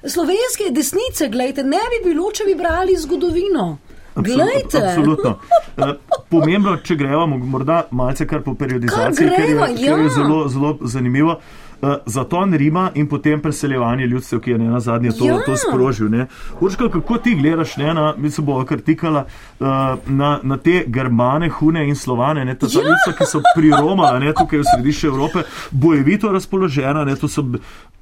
[0.08, 3.78] Slovenske desnice, gledajte, ne bi bilo, če bi brali zgodovino.
[4.14, 4.78] Glejte.
[4.78, 5.38] Absolutno.
[5.76, 5.94] Eh,
[6.30, 10.12] pomembno, če gremo, morda malce kar po periodizaciji, Kar greva, ker je, ker je ja.
[10.14, 11.40] zelo, zelo zanimivo.
[11.84, 15.38] Uh, zaton Rima in potem preseljevanje ljudstev, ki je ne na zadnje to, Ja.
[15.46, 16.08] to sprožil.
[16.08, 16.26] ne.
[16.60, 19.24] Urška, kako ti gledaš ne, na, mi se bomo kar tikala,
[19.60, 19.66] uh,
[20.06, 22.80] na, na te germane, hune in slovane, ne, ta ja.
[22.80, 27.44] Ljudstva, ki so priromala ne, tukaj v središče Evrope, bojevito razpoložena, ne, to so,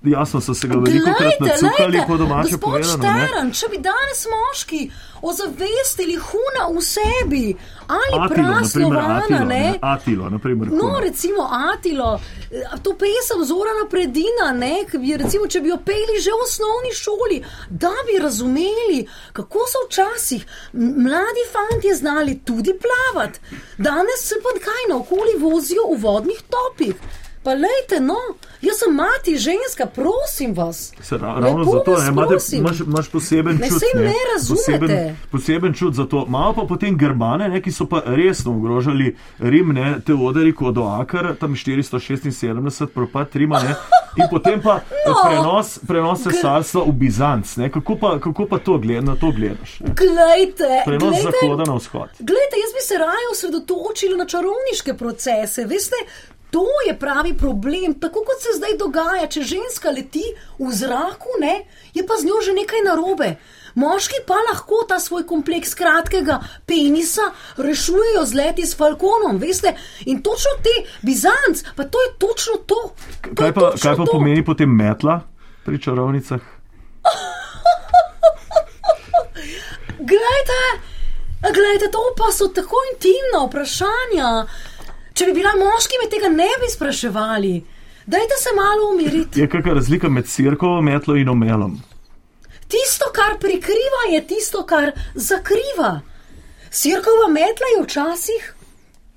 [0.03, 3.03] jasno, so se ga veliko krat nacukali, po domače povedano.
[3.03, 4.91] Štern, če bi danes moški
[5.23, 7.57] ozavestili huna v sebi
[7.87, 9.79] ali praslovana, Atilo, ne?
[9.83, 10.69] Atilo, naprimer.
[10.69, 11.01] No, Huna.
[11.01, 12.21] recimo Atilo,
[12.83, 17.43] to pesem Zorana Predina, ne, bi, recimo, če bi jo peli že v osnovni šoli,
[17.71, 23.41] da bi razumeli, kako so včasih mladi fanti znali tudi plavati.
[23.79, 26.95] Danes se pa kaj naokoli vozijo v vodnih topih.
[27.43, 28.15] Pa lejte, no,
[28.63, 30.93] jaz sem mati, ženska, prosim vas.
[31.01, 33.79] Se, ra, ravno Lepo zato vas ne, imate, imaš, imaš poseben Ne, čut.
[33.81, 34.79] saj ne razumete.
[34.79, 36.27] Poseben, poseben čut za to.
[36.29, 41.55] Malo pa potem Germane, ne, ki so pa resno ogrožali Rim, ne, Teodori Kodoakar, tam
[41.55, 43.75] 476, propad Rima, ne,
[44.17, 44.75] in potem pa
[45.09, 45.15] no.
[45.27, 47.57] prenos, prenos cesarstva v Bizanc.
[47.57, 49.81] Ne, kako, pa, kako pa to gled, na to gledaš?
[49.81, 49.95] Ne?
[49.97, 52.09] Glejte, Prenos glejte, zahoda na vzhod.
[52.19, 55.65] Glejte, jaz bi se raje osredotočila na čarovniške procese.
[55.67, 55.97] Veste,
[56.53, 57.95] to je pravi problem.
[58.01, 60.25] Tako kot se zdaj dogaja, če ženska leti
[60.59, 61.65] v zraku, ne,
[61.97, 63.37] je pa z njo že nekaj narobe.
[63.75, 69.73] Moški pa lahko ta svoj kompleks kratkega penisa rešujejo z leti s falkonom, veste,
[70.05, 72.81] in točno te bizanc, pa to je točno to.
[72.93, 74.13] to Kaj pa, točno kaj pa to.
[74.13, 75.23] pomeni potem metla
[75.65, 76.41] pri čarovnicah?
[80.13, 80.61] Glejte,
[81.41, 84.47] glejte, to pa so tako intimna vprašanja.
[85.15, 87.55] Če bi bila moški, me tega ne bi spraševali.
[88.07, 89.41] Dajte se malo umiriti.
[89.41, 91.77] Je kakšna razlika med cirkovo metlo in omelom?
[92.69, 96.01] Tisto, kar prikriva, je tisto, kar zakriva.
[96.71, 98.55] Sirkova metla je včasih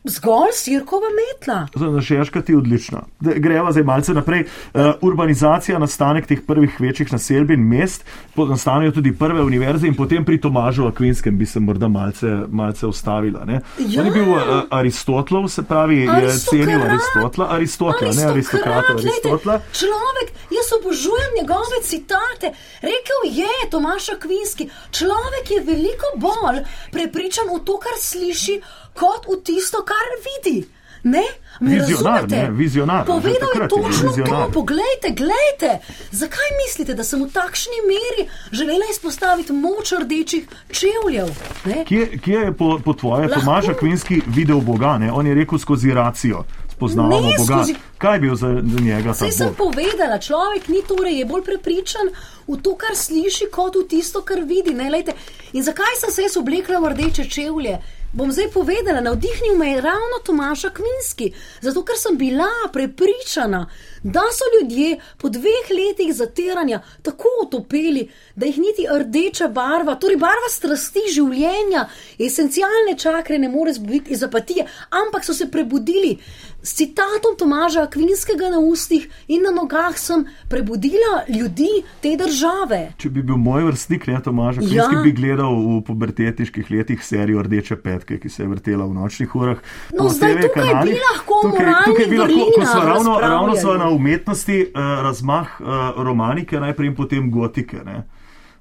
[0.06, 1.68] zgolj sirkova metla.
[1.92, 3.02] Našeška ti je odlična.
[3.20, 4.46] Greva zdaj malce naprej.
[4.74, 10.26] Uh, urbanizacija, nastanek teh prvih večjih naselbin, mest, po- nastanejo tudi prve univerze in potem
[10.26, 13.46] pri Tomažu Akvinskem bi se morda malce, malce ustavila.
[13.46, 13.62] Ne?
[13.80, 14.02] Ja.
[14.02, 14.40] On je bil uh,
[14.70, 16.66] Aristotlov, se pravi, je Aristokrat.
[16.66, 19.60] cenil Aristotla, Aristotla, ne aristokrata, glejte, Aristotla.
[19.74, 22.54] Človek, jaz obožujem njegove citate.
[22.82, 28.62] Rekel je Tomaš Akvinski, človek je veliko bolj prepričan v to, kar sliši,
[28.96, 30.66] kot v tisto, kar vidi.
[31.06, 31.22] Ne?
[31.60, 32.36] Me Vizionar, razumete?
[32.38, 34.46] ne, vizionar, Povedal je je točno vizionar.
[34.46, 34.52] to.
[34.54, 35.70] Poglejte, glejte.
[36.12, 41.30] Zakaj mislite, da sem v takšni meri želela izpostaviti moč rdečih čevljev?
[41.66, 41.86] Ne?
[41.86, 44.98] Kje, kje je po, po tvoje Lahko- Tomaž Akvinski videl Boga?
[44.98, 45.12] Ne?
[45.12, 46.44] On je rekel skozi racijo.
[46.72, 47.54] Spoznavamo Ne, Boga.
[47.56, 48.48] skozi- Kaj je bil za,
[48.82, 49.58] njega Saj sem Bog?
[49.58, 52.10] povedala, človek ni torej, je bolj prepričan
[52.48, 54.74] v to, kar sliši, kot v tisto, kar vidi.
[54.74, 55.14] Ne, lejte.
[55.54, 57.78] In zakaj sem se jaz oblekla v rdeče čevlje?
[58.16, 63.66] Bom zdaj povedala, navdihnil me je ravno Tomaš Akvinski, zato ker sem bila prepričana,
[64.06, 70.18] da so ljudje po dveh letih zatiranja tako otopeli, da jih niti rdeča barva, torej
[70.22, 71.88] barva strasti življenja,
[72.20, 76.18] esencialne čakre ne more zbuditi iz apatije, ampak so se prebudili.
[76.66, 81.70] S citatom Tomaža Akvinskega na ustih in na nogah sem prebudila ljudi
[82.02, 82.80] te države.
[82.98, 85.02] Če bi bil moj vrstnik, ne Tomaž, Akvinski Ja.
[85.04, 89.58] bi gledal v pubertetniških letih serijo Rdeče petke, ki se je vrtela v nočnih urah.
[89.94, 91.02] No, zdaj tukaj bi kanalih.
[91.12, 95.60] lahko o tukaj, tukaj bi lahko, ko smo ravno, ravno so na umetnosti uh, razmah
[95.60, 95.68] uh,
[96.04, 97.82] romanike, najprej in potem gotike.
[97.86, 98.04] Ne.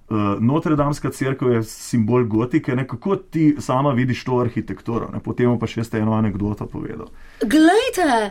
[0.09, 2.87] Uh, Notre-Dameska crkva je simbol gotike, ne?
[2.89, 5.09] kako ti sama vidiš to arhitekturo.
[5.13, 5.21] Ne?
[5.25, 7.09] Potem pa še ste eno anegdoto povedal.
[7.41, 8.31] Glejte,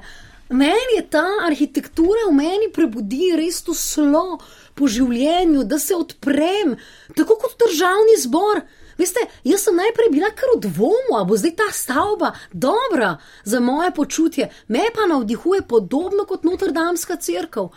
[0.53, 4.39] meni je ta arhitektura v meni prebudi res to slo
[4.73, 6.77] po življenju, da se odprem,
[7.17, 8.63] tako kot državni zbor.
[8.97, 13.59] Veste, jaz sem najprej bila kar v dvomu, a bo zdaj ta stavba dobra za
[13.59, 17.69] moje počutje, me pa navdihuje podobno kot Notre-Dameska crkva.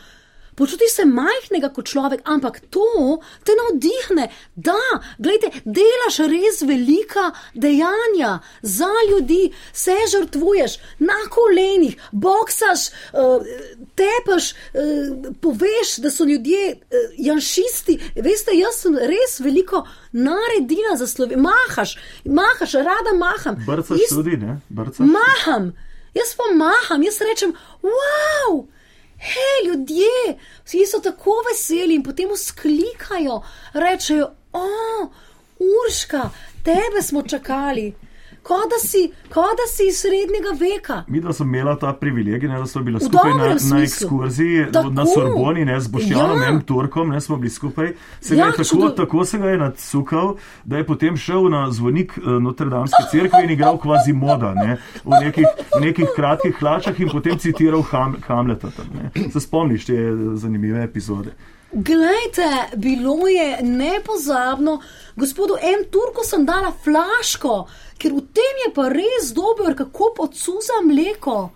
[0.57, 4.78] Počutiš se majhnega kot človek, ampak to te navdihne, da,
[5.18, 13.44] gledaj, delaš res velika dejanja za ljudi, se žrtvuješ na kolenih, boksaš, uh,
[14.00, 16.78] tepaš, uh, poveš, da so ljudje uh,
[17.18, 17.98] janšisti.
[18.24, 21.42] Veste, jaz sem res veliko naredila za Slovenijo.
[21.50, 23.61] Mahaš, mahaš, rada maham.
[23.66, 24.14] Brcaš Ist...
[24.14, 24.61] tudi, ne?
[24.68, 25.04] Brcaš.
[25.04, 25.74] Maham,
[26.14, 27.52] jaz pa maham, jaz rečem,
[27.82, 28.64] wow!
[29.18, 33.42] Hej, ljudje, vsi so tako veseli in potem usklikajo,
[33.72, 34.66] rečejo, o,
[35.58, 36.30] Urška,
[36.64, 37.94] tebe smo čakali
[38.47, 39.03] kot da si,
[39.34, 41.03] ko da si iz srednjega veka.
[41.09, 44.90] Mi, da smo imeli ta privilegij, ne, da smo bili skupaj na, na ekskurziji tako.
[44.90, 46.49] na Sorboni, ne, z Boštjanom ja.
[46.49, 46.61] M.
[46.61, 47.92] Turkom, ne smo bili skupaj.
[48.20, 52.18] Se ja, je, tako, tako se ga je nadsukal, da je potem šel na zvonik
[52.18, 55.47] uh, Notre-Dameske cerkve in igral kvazi moda ne, v, nekih,
[55.80, 58.70] nekih kratkih hlačah in potem citiral Ham, Hamleta.
[58.76, 59.99] Tam, se spomniš te
[60.34, 61.34] zanimive epizode.
[61.78, 64.80] Glejte, bilo je nepozabno,
[65.16, 65.84] gospodu M.
[65.90, 67.66] Turku sem dala flaško,
[67.98, 71.50] ker v tem je pa res dober, kako podsuza mleko.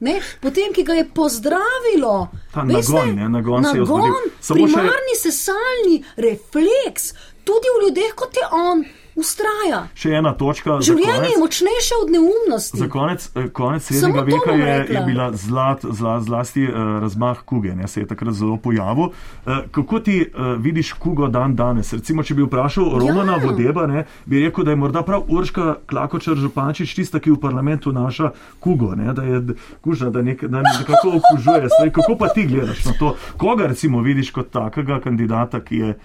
[0.00, 0.20] Ne?
[0.40, 5.22] Potem, ki ga je pozdravilo, ta nagon, ne, nagon, nagon primarni še...
[5.26, 7.10] sesalni refleks,
[7.42, 8.84] tudi v ljudeh kot je on
[9.14, 9.84] ustraja.
[9.94, 10.78] Še ena točka.
[10.82, 12.78] Življenje konec, je močnejše od neumnosti.
[12.78, 17.74] Za konec, eh, konec srednjega veka je, je bila zlat, zla, zlasti uh, razmah kuge,
[17.74, 19.12] ne, se je takrat zelo pojavil.
[19.12, 21.92] Uh, kako ti uh, vidiš kugo dan danes?
[21.92, 23.42] Recimo, če bi vprašal Romana ja.
[23.46, 27.94] Vodeba, ne, bi rekel, da je morda prav Urška Klakočar Župančič tista, ki v parlamentu
[27.94, 31.70] naša kugo, ne, da je kužna, da, nek, da nekako okužuje.
[31.70, 31.94] Stvari.
[31.94, 33.14] Kako pa ti gledaš na to?
[33.38, 35.98] Koga recimo vidiš kot takega kandidata, ki je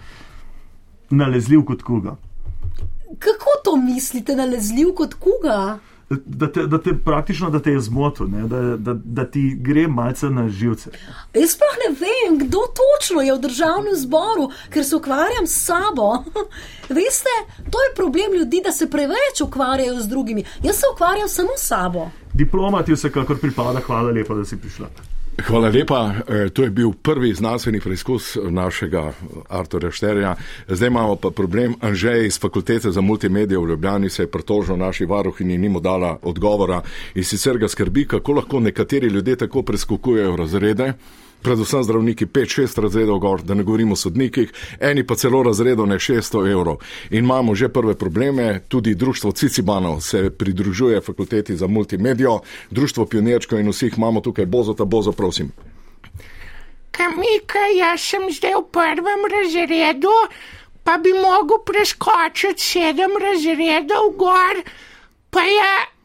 [1.09, 2.15] nalezljiv kot kuga?
[3.19, 5.79] Kako to mislite, nalezljiv kot kuga?
[6.09, 10.29] Da te, da te praktično da te je zmotil, da, da, da ti gre malce
[10.29, 10.89] na živce.
[11.33, 16.23] Jaz sploh ne vem, kdo točno je v državnem zboru, ker se ukvarjam s sabo.
[16.97, 17.35] Veste,
[17.69, 20.45] to je problem ljudi, da se preveč ukvarjajo z drugimi.
[20.63, 22.09] Jaz se ukvarjam samo s sabo.
[22.33, 24.87] Diplomati vsekakor pripada, hvala lepa, da si prišla.
[25.47, 26.13] Hvala lepa.
[26.27, 29.11] E, to je bil prvi znanstveni preizkus našega
[29.49, 30.35] Artura Šterja.
[30.67, 31.75] Zdaj imamo pa problem.
[31.81, 36.17] Anžej iz fakultete za multimedije v Ljubljani se je pritožil naši varuhinji in nimo dala
[36.21, 36.81] odgovora.
[37.15, 40.93] In sicer ga skrbi, kako lahko nekateri ljudje tako preskokujejo razrede
[41.41, 45.95] predvsem zdravniki 5-6 razredov gor, da ne govorimo o sodnikih, eni pa celo razredov ne
[45.95, 46.77] 600 evrov.
[47.09, 52.39] In imamo že prve probleme, tudi društvo Cicibanov se pridružuje fakulteti za multimedijo,
[52.71, 55.51] društvo Pionirčko in vseh imamo tukaj bozo, ta bozo, prosim.
[56.91, 60.15] Kamika, jaz sem zdaj v prvem razredu,
[60.83, 64.63] pa bi mogel preskočiti sedem razredov gor,
[65.29, 65.98] pa je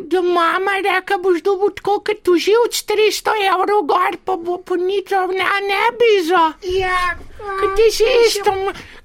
[0.00, 5.32] da mama reka, boš dobil tako, kot tu živc 300 evrov gor, pa bo ponitov,
[5.36, 6.44] ne, ne bizo.
[6.62, 8.54] Ja, kaj ti si isto,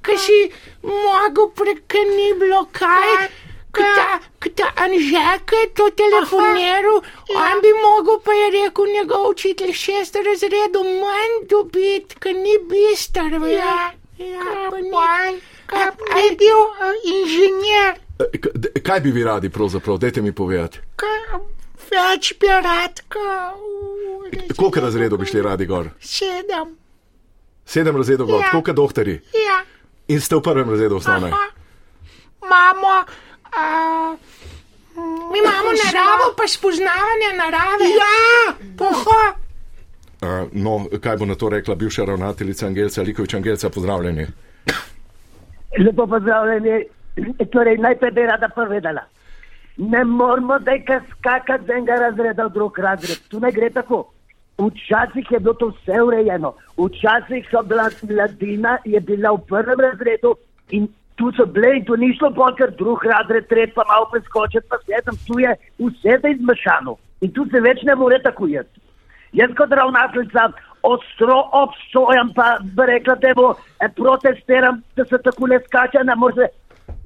[0.01, 0.39] kaj si
[0.83, 3.29] mogel prek ni bilo kaj.
[3.73, 7.39] Kdo Anžek je to telefoniral, ja.
[7.41, 13.33] on bi mogel, pa je rekel njegov učitelj šest razredov manj dobiti, ker ni bistar.
[13.49, 15.41] Ja, ja, pa ni.
[15.65, 18.02] Kaj je bil uh, inženir?
[18.83, 20.79] Kaj bi vi radi, pravzaprav, dajte mi povedati?
[21.91, 23.01] Več bi rad,
[24.57, 25.89] koliko razredov bi šli radi gor?
[25.99, 26.77] Sedem.
[27.65, 28.51] Sedem razredov gor, ja.
[28.51, 29.19] koliko doktori?
[29.33, 29.59] Ja.
[30.07, 31.31] In ste v prvem razredu osnovne?
[32.43, 32.95] Imamo.
[33.53, 34.17] Uh,
[35.31, 37.85] Mi imamo naravo, pa spoznavanje narave.
[37.97, 39.19] Ja, poho.
[40.21, 44.27] Uh, no, kaj bo na to rekla bivša ravnateljica Angelca, Likovič Angelca, pozdravljeni.
[45.85, 46.85] Lepo pozdravljeni.
[47.51, 49.01] Torej, najprej bi rada povedala.
[49.77, 53.19] Ne moramo zdaj skakati z enega razreda v drug razred.
[53.29, 54.05] Tu ne gre tako.
[54.57, 56.53] Včasih je bilo to vse urejeno.
[56.77, 60.35] Včasih so bila mladina, je bila v prvem razredu
[60.69, 64.09] in tu so bile in tu ni šlo bolj, ker drug razred treba pa malo
[64.11, 66.97] preskočiti, pa sedem, tu je vse zdaj zmešano.
[67.21, 68.65] In tu se več ne more tako jaz.
[69.33, 70.51] Jaz kot ravnateljica
[70.83, 76.49] ostro obsojam, pa bi rekla, bo eh, protestiram, da se tako ne skače, ne more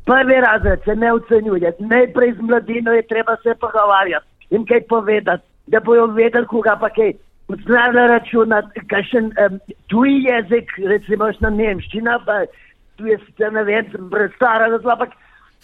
[0.07, 5.43] prvi razred se ne ocenjuje, najprej z mladino je treba se pogovarjati in kaj povedati,
[5.67, 7.13] da bojo vedeli, koga pa kaj.
[7.65, 12.41] Znala računati, kakšen um, tuji jezik, recimo na nemščina, pa
[12.97, 15.13] tu je sicer ne vem, sem prestara, zato, ampak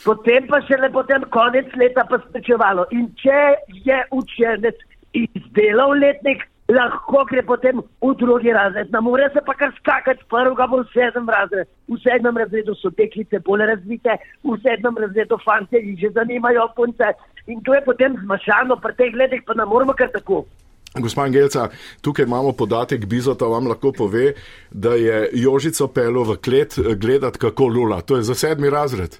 [0.05, 2.85] potem pa šele potem konec leta pa sprečevalo.
[2.91, 3.41] In če
[3.87, 4.79] je učenec
[5.11, 8.91] izdelal letnik, lahko gre potem v drugi razred.
[8.91, 11.67] Na more se pa kar skakati, prvega bo v sedem razred.
[11.87, 17.13] V sedmem razredu so teklice bolj razvite, v sedmem razredu fante jih že zanimajo punce.
[17.47, 20.45] In to je potem zmašano, pri teh letih pa ne moramo kar tako.
[20.93, 21.69] Gospod Angelca,
[22.01, 24.33] tukaj imamo podatek, Bizota vam lahko pove,
[24.71, 28.01] da je Jožico pelo v klet gledati, kako lula.
[28.01, 29.17] To je za sedmi razred.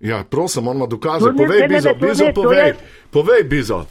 [0.00, 1.32] Ja, prosim, on ima dokaze.
[1.32, 2.74] Povej, Bizo, Bizo, povej.
[3.10, 3.86] Povej, Bizo.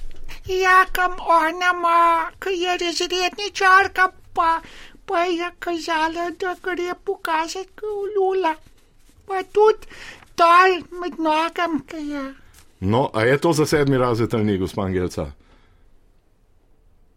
[0.47, 4.59] Ja, kam ona ima, ki je razredničarka, pa,
[5.05, 8.53] pa je kazala, da gre pokazati, lula.
[9.27, 9.87] Pa tudi
[10.37, 12.25] dol med nogam, ki je.
[12.79, 15.25] No, a je to za sedmi razred ali ni, gospod Angelca?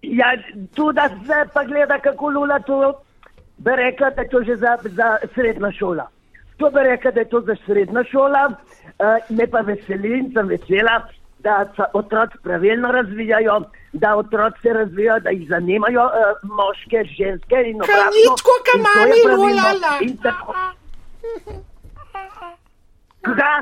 [0.03, 0.33] Ja,
[0.75, 2.93] tu da se pa gleda, kako lula to,
[3.59, 6.09] bi rekla, da je to že za, za srednja šola.
[6.57, 10.49] To bi rekla, da je to za srednja šola, uh, me pa veseli in sem
[10.49, 11.03] vesela,
[11.39, 13.61] da se otroci pravilno razvijajo,
[13.95, 16.13] da otroci se razvijajo, da jih zanimajo uh,
[16.51, 18.11] moške, ženske in Kaj obratno.
[18.11, 19.93] ni tako, kot je mami lulala.
[20.01, 20.55] In tako-
[23.23, 23.61] Kaj?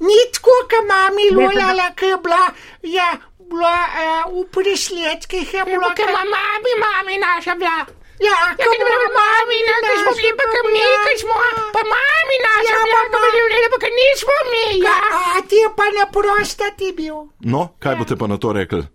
[0.00, 2.44] Ni tako, kot mami Ne, lulala, ki je bila,
[2.84, 3.08] je
[3.40, 5.94] bila uh, v presledkih, je bila.
[5.94, 7.78] Ker ima mami, mami naša bila.
[8.24, 11.34] Ja, Ja, ker bila mami, ne, ker smo bili pa kam mi, ker smo,
[11.74, 14.94] pa mami naša Ja, pa pa bili vneli, pa ker nismo mi, ja.
[15.36, 17.18] A ti je pa ne prosta ti bil.
[17.44, 18.86] No, kaj boste pa na to rekli?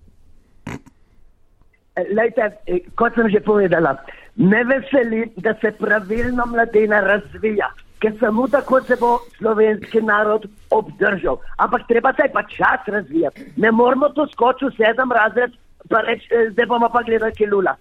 [2.18, 3.94] Lejte, eh, kot sem že povedala,
[4.36, 7.70] me veseli, da se pravilno mladina razvija,
[8.02, 11.38] ker samo tako se bo slovenski narod obdržal.
[11.58, 13.52] Ampak treba se pa čas razvijati.
[13.58, 15.54] Ne moramo to skočiti v sedem razred,
[15.90, 17.76] pa reči, eh, zdaj bomo pa gledali kilula.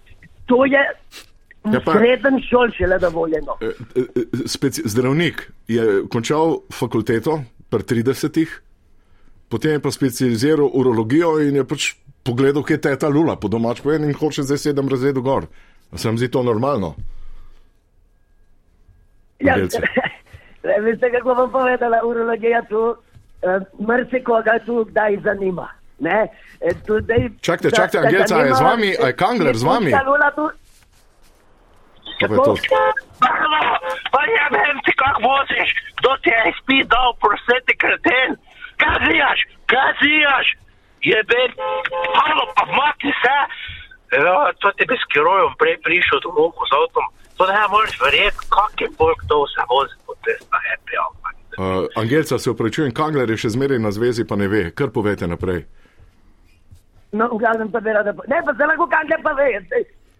[0.45, 0.81] To je
[1.63, 3.57] Ja, pa- srednjem šol šele dovoljeno.
[3.61, 8.47] E, e, e, speci- Zdravnik je končal fakulteto pri 30,
[9.47, 11.93] potem je pa specializiral urologijo in je pač
[12.23, 15.45] pogledal, kje je teta lula, po domač povedan in hoče zdaj sedem razredov gor.
[15.95, 16.95] Se vam zdi to normalno?
[19.39, 19.55] Ja,
[20.85, 22.97] veste, kako bom povedala, urologija tu, uh,
[23.79, 25.69] mrsikoga tu kdaj zanima.
[25.99, 26.27] Ne?
[26.85, 29.91] Tudi, Čakajte, čakajte, Angelca, je z vami, je Kangler z vami?
[30.35, 30.49] Tu-
[32.29, 32.89] pa je.
[33.21, 33.61] Halo,
[34.13, 35.69] pa ja vem ti, kako voziš,
[35.99, 38.29] kdo ti je spit dal, proseti kreten.
[38.81, 39.39] Kaj zijaš,
[39.71, 40.47] kaj zijaš?
[41.11, 41.41] Jebe,
[42.21, 43.37] halo, pa makni se.
[44.25, 47.07] Ja, to ti bi s kirojem prej prišel domov z avtom.
[47.37, 51.21] To ne moreš verjeti, kak je folk to vse vozi po cestah, happy hour.
[51.57, 55.27] Uh, Angelca, se upravičujem, Kangler je še zmeraj na zvezi, pa ne ve, kar povete
[55.27, 55.65] naprej.
[57.11, 58.13] No, v glavnem pa bi rada.
[58.31, 59.49] Ne, pa se lahko kanke pa ve.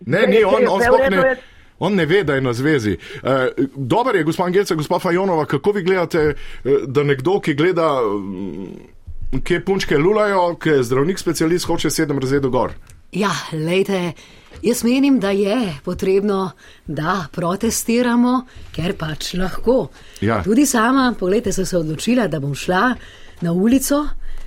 [0.06, 1.36] Ne, ni, on, on v sploh ne.
[1.82, 2.98] On ne ve, da je na zvezi.
[3.24, 3.30] Uh,
[3.76, 9.40] Dober je, gospod Angelca, gospod Fajonova, kako vi gledate, eh, da nekdo, ki gleda, mm,
[9.44, 12.76] kje punčke lulajo, ki je zdravnik specialist, hoče sedem razredov gor.
[13.12, 14.14] Ja, lejte,
[14.62, 16.52] jaz menim, da je potrebno,
[16.88, 19.88] da protestiramo, ker pač lahko.
[20.22, 20.44] Ja.
[20.44, 22.96] Tudi sama, pogledajte, sem se odločila, da bom šla
[23.42, 24.06] na ulico,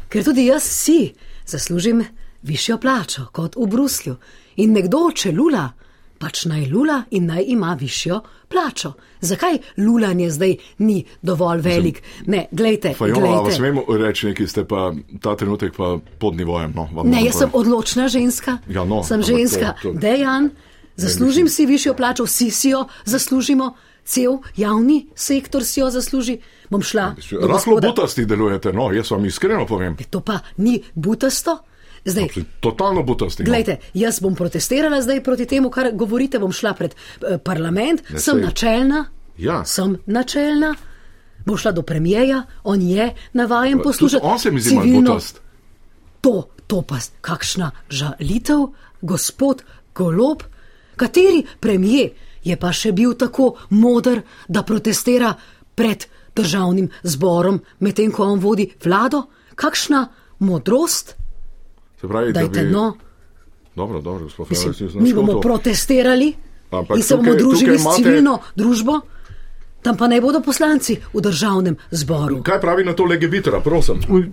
[0.08, 1.12] ker tudi jaz si
[1.46, 2.04] zaslužim
[2.42, 4.16] višjo plačo kot v Bruslju.
[4.56, 5.72] In nekdo, če lula,
[6.18, 8.92] pač naj lula in naj ima višjo plačo.
[9.20, 12.02] Zakaj lulanje zdaj ni dovolj velik?
[12.26, 13.62] Ne, gledajte, Fajonova, vas glejte.
[13.62, 16.72] vemo reči nekaj, ste pa ta trenutek pa pod nivojem.
[16.74, 18.58] No, Ne, jaz sem odločna ženska.
[18.68, 20.50] Ja, no, sem ženska, to- to- dejan,
[20.96, 26.38] zaslužim si višjo plačo, vsi si jo zaslužimo, cel javni sektor si jo zasluži.
[26.70, 27.14] Bom šla.
[27.42, 29.96] Rahlo butasti delujete, no, jaz vam iskreno povem.
[30.10, 31.58] To pa ni butasto.
[32.04, 32.28] Zdaj,
[32.60, 33.42] Totalno butasti.
[33.42, 33.46] No.
[33.46, 38.20] Glejte, jaz bom protestirala zdaj proti temu, kar govorite, bom šla pred eh, parlament, Ne,
[38.20, 39.04] sem sej- načelna.
[39.38, 39.64] Ja.
[39.64, 40.74] Sem načelna,
[41.46, 44.26] bom šla do premijeja, on je navajen poslušati.
[44.26, 45.40] On se mi zdi malo butast.
[46.20, 46.34] To,
[46.66, 48.68] to pa kakšna žalitev,
[49.00, 49.62] gospod
[49.94, 50.42] Golob,
[50.96, 52.10] kateri premije
[52.44, 55.34] je pa še bil tako moder, da protestira
[55.74, 56.04] pred
[56.36, 59.22] državnim zborom, medtem ko on vodi vlado?
[59.54, 61.14] Kakšna modrost,
[62.04, 62.70] Se pravi, da dajte bi...
[62.70, 62.96] no.
[63.76, 66.34] Dobro, dobro, gospod Mislim, Fajonova, mi bomo protestirali
[66.70, 69.00] Ampak in se bomo tukaj- družili tukaj s imate- civilno družbo,
[69.82, 72.42] tam pa ne bodo poslanci v državnem zboru.
[72.42, 74.00] Kaj pravi na to legebitora, prosim?
[74.08, 74.24] Uh,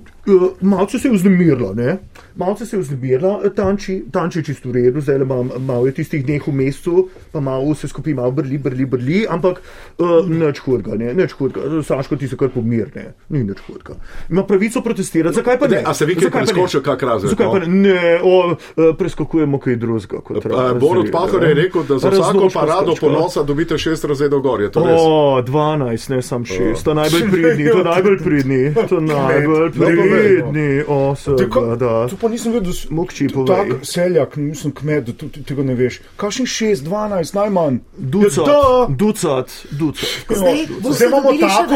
[0.61, 1.97] Malce se je vznemirila, ne?
[2.36, 6.47] Malce se je vznemirila, tanči, tanči je čisto v redu, zdaj imam malo tistih dneh
[6.47, 9.61] v mestu, pa malo se skupaj malo brli, brli, brli, ampak
[9.97, 11.84] uh, nič hudega, ne, nič hudega.
[11.84, 13.97] Saško, ti se kar pomir, ne, ni nič hudega.
[14.29, 15.82] Ima pravico protestirati, zakaj pa ne?
[15.82, 17.51] Ne, a se vi kaj preskočil kak razred, Zakaj no?
[17.51, 17.67] pa ne?
[17.67, 20.21] Ne, o, uh, preskakujemo kaj drugega.
[20.79, 24.61] Borut Pahor je rekel, da za vsako parado ponosa dobite šest razredov gor.
[24.61, 24.99] Je to res?
[24.99, 29.86] O, 12, ne sam 6, to najbolj pridni, to najbolj pridni, to najbolj no.
[29.86, 32.07] pridni, o, seveda, da.
[32.22, 33.28] Pa nisem vedel, Mokči.
[33.47, 35.99] Tak seljak, nisem kmet, da tu- tu- tega ne veš.
[36.15, 37.80] Kakšen 6, 12, najmanj.
[37.97, 38.86] Ducat, Ja, da.
[38.89, 40.05] ducat, ducat.
[40.30, 41.74] Zdaj Zdaj imamo tako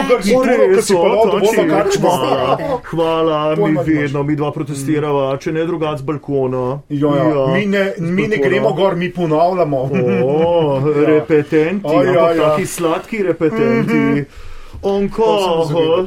[1.03, 2.09] lahko dovolj Tonči, karčmo.
[2.09, 6.79] hvala, hvala, mi vedno, mi dva protestirava, če ne drugac z balkona.
[6.89, 7.47] Ja, ja.
[7.49, 9.77] Mi, ne, mi ne gremo gor, mi ponavljamo.
[10.25, 12.49] O, repetenti, Ja, ja, ja.
[12.49, 14.25] taki sladki repetenti.
[14.85, 15.25] Onko,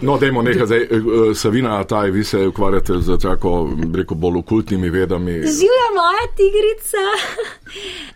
[0.02, 0.82] No, dajmo nekaj zdaj.
[0.82, 5.32] eh, eh, Savina, taj, vi se ukvarjate z tako, bi rekel, bolj okultnimi vedami.
[5.32, 7.04] Živela moja tigrica.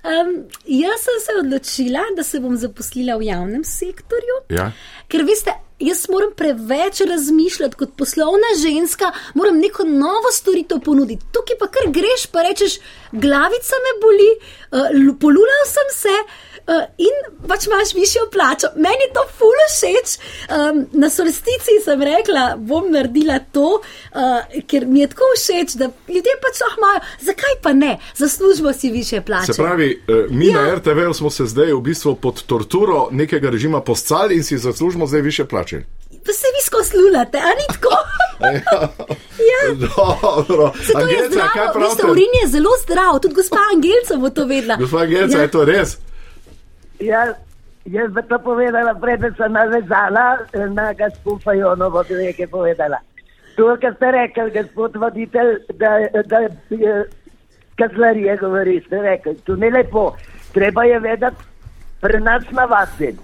[0.03, 4.37] Um, jaz sem se odločila, da se bom zaposlila v javnem sektorju.
[4.49, 4.73] Ja?
[5.13, 5.53] Ker veste,
[5.83, 11.27] jaz moram preveč razmišljati kot poslovna ženska, moram neko novo storitev ponuditi.
[11.33, 12.79] Tukaj pa kar greš, pa rečeš,
[13.13, 16.17] glavica me boli, uh, polulal sem se.
[16.63, 17.17] Uh, in
[17.49, 18.69] pač imaš višjo plačo.
[18.77, 20.13] Meni je to fully všeč.
[20.15, 25.89] Um, na solsticiji sem rekla, bom naredila to, uh, ker mi je tako všeč, da
[26.09, 29.53] ljudje pač oh imajo, zakaj pa ne, zaslužimo si više plače.
[29.53, 30.63] Se pravi, mi Ja.
[30.63, 34.59] na RTV smo se zdaj v bistvu pod torturo nekega režima postali in si
[35.03, 35.83] zaslužimo zdaj više plače.
[36.11, 37.95] Pa se vi skozi lulate, a ni tako?
[39.51, 39.61] ja.
[39.75, 42.11] Dobro, Se to je Angelca, zdravo, veste, pravite?
[42.13, 44.77] urin je zelo zdrav, tudi gospa Angelca bo to vedela.
[44.77, 45.43] Gospod Gelca, Ja.
[45.43, 45.99] je to res?
[47.01, 47.35] Ja,
[47.87, 52.99] jaz bi to povedala, preden sem navezala eh, na gospod Fajonovo, ki je nekaj povedala.
[53.57, 55.91] To, kar ste rekli, gospod voditelj, da,
[56.25, 56.37] da
[56.71, 57.05] je
[57.77, 60.13] kazlarije govori, ste rekli, to ni lepo.
[60.53, 61.43] Treba je vedeti,
[62.01, 63.17] pri nas na vasi.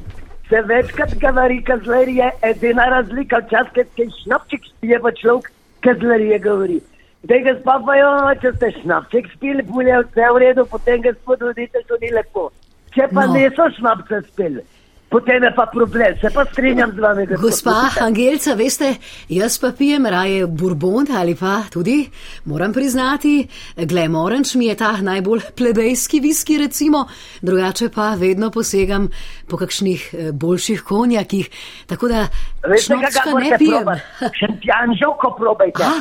[0.49, 5.51] Se večkrat govori kazlarije, edina razlika včasih, ker šnapček spije pa človek,
[5.85, 6.81] kazlarije govori.
[7.23, 11.99] Zdaj, gospod Fajonova, če ste šnapček spili, pulje vse v redu, potem gospod voditelj, to
[12.01, 12.49] ni lepo.
[12.95, 13.33] Če pa No.
[13.33, 13.39] no.
[13.39, 14.65] niso šnapce spili,
[15.09, 16.17] potem je pa problem.
[16.21, 17.91] Se pa strinjam z vami, Gospa.
[18.01, 18.95] Angelca, veste,
[19.29, 22.11] jaz pa pijem raje bourbon ali pa tudi,
[22.45, 27.07] moram priznati, Glemoranč mi je ta najbolj plebejski viski, recimo,
[27.43, 29.09] drugače pa vedno posegam
[29.49, 31.49] po kakšnih eh, boljših konjakih,
[31.87, 32.27] tako da
[32.69, 33.85] Veste, kako ne pijem.
[33.85, 34.03] probati?
[34.41, 35.83] Šentjanžovko probajte.
[35.83, 35.93] A,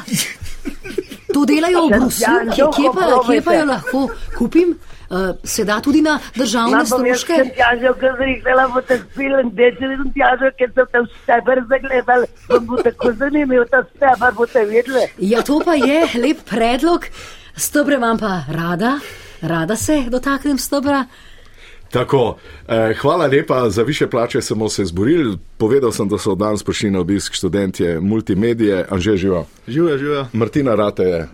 [1.33, 4.75] to delajo v Bruslju, kje, kje, pa, dobro, kje pa jo lahko kupim?
[5.09, 7.33] Uh, se da tudi na državne stroške.
[7.33, 12.27] Šentjanžovko zrihtela boste spili in deči šentjanžov, ker so te v steber zagledali.
[12.49, 15.07] Vam bo tako zanimiv ta steber, boste videli.
[15.17, 17.07] Ja, to pa je lep predlog.
[17.55, 18.99] Stobre imam pa rada,
[19.41, 21.05] rada se dotaknem stobra.
[21.91, 22.37] Tako,
[22.67, 25.37] eh, hvala lepa za više plače, smo se zborili.
[25.57, 29.45] Povedal sem, da so danes prišli na obisk študentje multimedije, Anže živa.
[29.67, 30.25] Živijo, živijo.
[30.33, 31.27] Martina Rate je.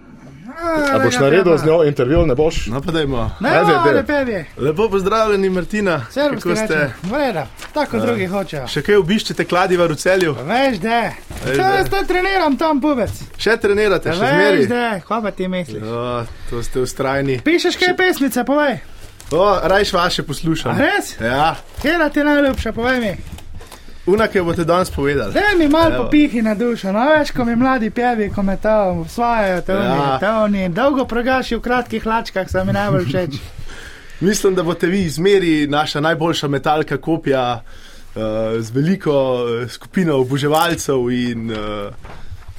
[0.93, 2.67] A boš naredil z njo intervju, ne boš?
[2.67, 3.31] No, pa dajmo.
[3.39, 4.45] Ne, no, lepe je.
[4.57, 6.05] Lepo pozdravljeni, Martina.
[6.11, 6.93] Servus, Kako ste?
[7.03, 8.67] Vreda, tako kot drugi hočejo.
[8.67, 10.35] Še kaj obiščete kladiva v celju?
[10.45, 11.01] Veš, da.
[11.45, 13.11] Veš, Če to treniram, tam pubec.
[13.37, 14.65] Še trenirate, še Veš, zmeri.
[14.67, 15.83] da, kva pa ti misliš?
[15.83, 17.39] O, to ste ustrajni.
[17.43, 18.79] Pišeš kaj pesmice, povej.
[19.31, 20.75] O, rajš vaše poslušam.
[20.75, 21.15] A res?
[21.19, 23.13] Ja, Kera ti najljubša, povej mi.
[24.05, 25.33] Una, ki jo boste danes povedali.
[25.33, 28.73] Daj mi malo popihi na dušo, no veš, ko mi mladi pjevi, ko me to
[29.05, 29.93] osvajajo, to Ja.
[29.93, 30.69] oni, to oni.
[30.69, 33.35] Dolgo progaši v kratkih hlačkah, so mi najbolj všeč.
[34.19, 38.21] Mislim, da boste vi izmeri naša najboljša metalka kopija uh,
[38.59, 41.57] z veliko uh, skupino oboževalcev in uh,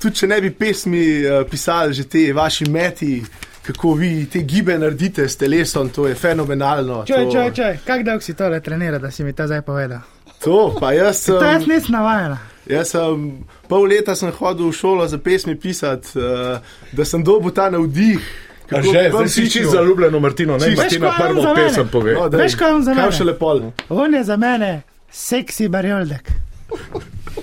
[0.03, 3.22] tudi če ne bi pesmi uh, pisali, že te vaši meti,
[3.66, 7.05] kako vi te gibe naredite s telesom, to je fenomenalno.
[7.07, 10.13] Čoj, to, čoj, čoj, kak dolg si tole trenira, da si mi to zdaj povedal?
[10.45, 11.38] To, pa jaz sem.
[11.38, 12.38] To jaz nisem navajena.
[12.66, 16.59] Jaz sem pol leta sem hodil v šolo za pesmi pisati, uh,
[16.92, 18.20] da sem dobil ta navdih.
[18.68, 20.74] kako Že, zdaj si čisto zaljubljeno, Martino, ne.
[20.76, 21.68] Martina Veš, kaj je prvo on za mene?
[21.68, 22.14] pesem pove.
[22.14, 23.16] No, daj, Veš, kaj on za Kaj mene?
[23.16, 23.72] še lepo?
[23.88, 26.30] On je za mene seksi barjoldek.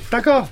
[0.10, 0.48] Tako.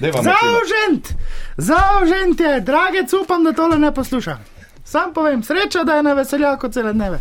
[0.00, 1.14] Zaužent,
[1.56, 4.36] zaužent je, dragec, upam, da tole ne posluša.
[4.84, 7.18] Sam povem, sreča, da je na veseljaku cele dneve.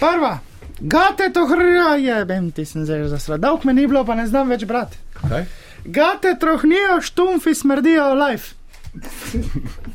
[0.00, 0.38] Prva,
[0.82, 3.36] gate to hrjo, jebem ti sem zdaj zasra.
[3.36, 4.98] Dolg me ni bilo, pa ne znam več brati.
[5.20, 5.46] Kaj?
[5.84, 8.54] Gate trohnijo, štumfi smrdijo life.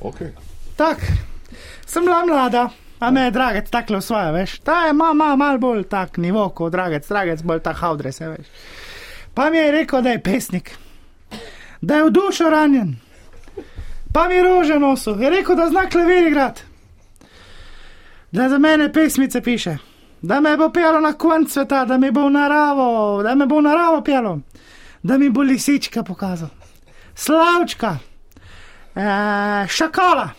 [0.02, 0.32] Okay.
[0.76, 1.02] Tak,
[1.86, 2.70] sem bila mlada,
[3.00, 4.60] a me je dragec takle osvaja, veš.
[4.60, 8.30] Ta je ma, ma, mal bolj tak nivo kot dragec, dragec bolj ta haudre, se
[8.30, 8.48] veš.
[9.34, 10.72] Pa mi je rekel, da je pesnik,
[11.82, 12.96] da je v dušo ranjen.
[14.14, 15.18] pa mi rože nosu.
[15.20, 16.62] Je rekel, da zna klavir igrati.
[18.32, 19.78] Da za mene pesmice piše,
[20.22, 23.58] da me bo pelo na konc sveta, da mi bo v naravo, da me bo
[23.58, 24.40] v naravo pelo,
[25.04, 26.50] da mi bo lisička pokazal,
[27.16, 27.98] slavčka,
[28.96, 30.30] e, šakola,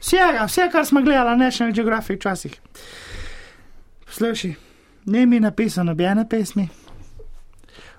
[0.00, 2.60] vsega, vse, kar smo gledali, National Geographic včasih.
[4.10, 4.54] Slušaj,
[5.06, 6.68] ne mi napisal nobene pesmi.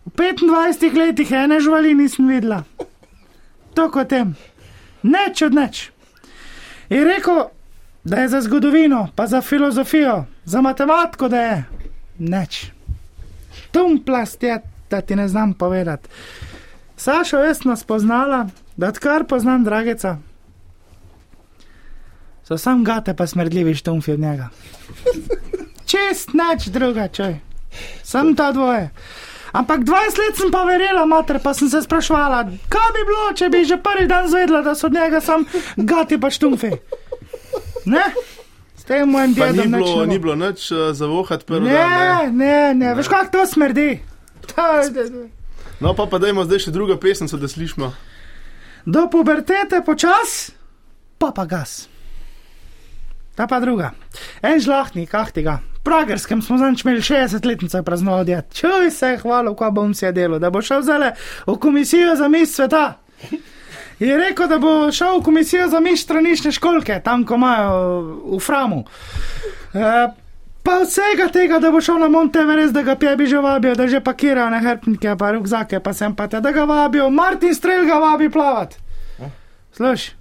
[0.05, 2.63] V 25 letih ene živali nisem videla,
[3.73, 4.35] to kot tem,
[5.03, 5.91] neč od neč.
[6.89, 7.43] Je rekel,
[8.03, 11.63] da je za zgodovino, pa za filozofijo, za matematiko, da je
[12.17, 12.65] neč.
[13.71, 16.09] Tum plast je, da ti ne znam povedati.
[16.97, 20.17] Sašo jaz nas spoznala, da odkar poznam drageca.
[22.43, 24.49] So sam gate pa smrdljivi štumfi od njega.
[25.85, 27.39] Čest neč druga, čoj.
[28.03, 28.89] Sam ta dvoje.
[29.51, 33.49] Ampak 20 let sem pa verjela, mater, pa sem se sprašvala, kaj bi bilo, če
[33.49, 35.45] bi že prvi dan zvedla, da so od njega sam
[35.75, 36.71] gati pa štumfi.
[37.85, 38.03] Ne?
[38.89, 40.05] Mojim ni dedom nič bilo, ne bo.
[40.05, 42.31] ni bilo nič uh, zavohati prvi Ne, dan.
[42.33, 43.99] ne, ne, veš kako to smrdi.
[44.47, 44.81] Ta-
[45.79, 47.91] No, pa pa dajmo zdaj še drugo pesnico, da slišimo.
[48.83, 50.49] Do pubertete počas,
[51.17, 51.85] pa pa gas.
[53.35, 53.91] Ta pa druga.
[54.41, 55.59] En žlahnik, ah tega.
[55.75, 58.49] V Pragerskem smo zanč imeli 60-letnico praznovali djet.
[58.51, 61.11] Čuj se, hvala, ko bom se delo, da bo šel zale
[61.45, 62.97] v komisijo za mis sveta.
[63.99, 67.77] Je rekel, da bo šel v komisijo za mis stranišne školke, tam, ko imajo
[68.37, 68.83] v Framu.
[69.73, 69.93] E,
[70.63, 74.03] pa vsega tega, da bo šel na Monteverest, da ga pjebi že vabijo, da že
[74.03, 77.97] pakirajo na hrbtnike, pa rukzake, pa sem pa te, da ga vabijo, Martin Strel ga
[77.99, 78.77] vabi plavat.
[79.73, 80.11] Sluš,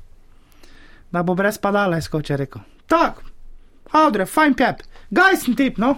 [1.12, 2.62] da bo brez padala izkoče, rekel.
[2.86, 3.20] Tak,
[3.92, 5.96] Audre, fajn pep, gajsen tip, no.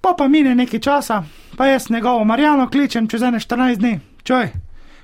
[0.00, 1.22] Pa pa mine nekaj časa,
[1.56, 4.50] pa jaz njegovo Marjano kličem čez ene 14 dni, čoj.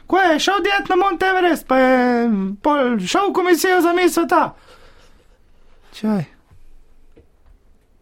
[0.08, 4.54] Ko je šel diet na Monteverest, pa je šel v komisijo za mis sveta.
[5.92, 6.24] Čoj.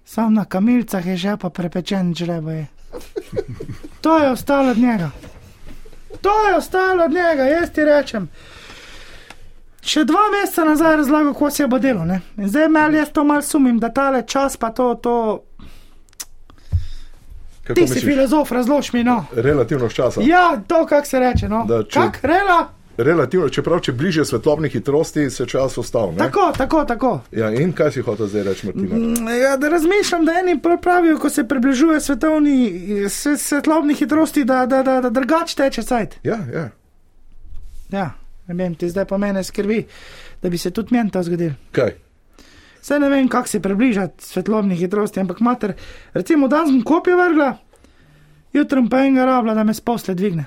[0.05, 2.67] Sam na kamilcah je že pa prepečen žrebo je.
[4.01, 5.11] To je ostalo od njega.
[6.21, 8.29] To je ostalo od njega, jaz ti rečem.
[9.83, 12.05] Še dva meseca nazaj je razlagal, kako se bo delo.
[12.05, 12.21] Ne?
[12.37, 15.43] Zdaj me ali jaz to mal sumim, da tale čas pa to, to
[17.67, 18.05] Kako ti si misliš?
[18.07, 19.25] filozof, razlož mi no.
[19.33, 20.21] Relativno časa.
[20.23, 21.65] Ja, to kak se reče, no.
[21.65, 22.69] Da, če- Kak, rela?
[22.99, 26.17] Relativno, čeprav če bliže svetlobni hitrosti, se čas ustavlja.
[26.19, 27.11] Tako, tako, tako.
[27.31, 28.97] Ja, in kaj si hotel zdaj reči, Martina?
[28.97, 32.57] Mm, Ja, da razmišljam, da eni prav pravijo, ko se približuje svetovni
[33.11, 36.17] sve- svetlobni hitrosti, da, da, da, da drugače teče cajt.
[36.23, 36.69] Ja, ja.
[37.91, 38.11] Ja,
[38.47, 39.85] ne vem, ti zdaj pa mene skrbi,
[40.43, 41.53] da bi se tudi meni to zgodilo.
[41.73, 41.91] Kaj?
[42.87, 45.73] Saj ne vem, kako se približati svetlobni hitrosti, ampak mater,
[46.15, 47.57] recimo, dan sem kopijo vrgla,
[48.53, 50.45] jutri pa enega rabla, da me sposle dvigne.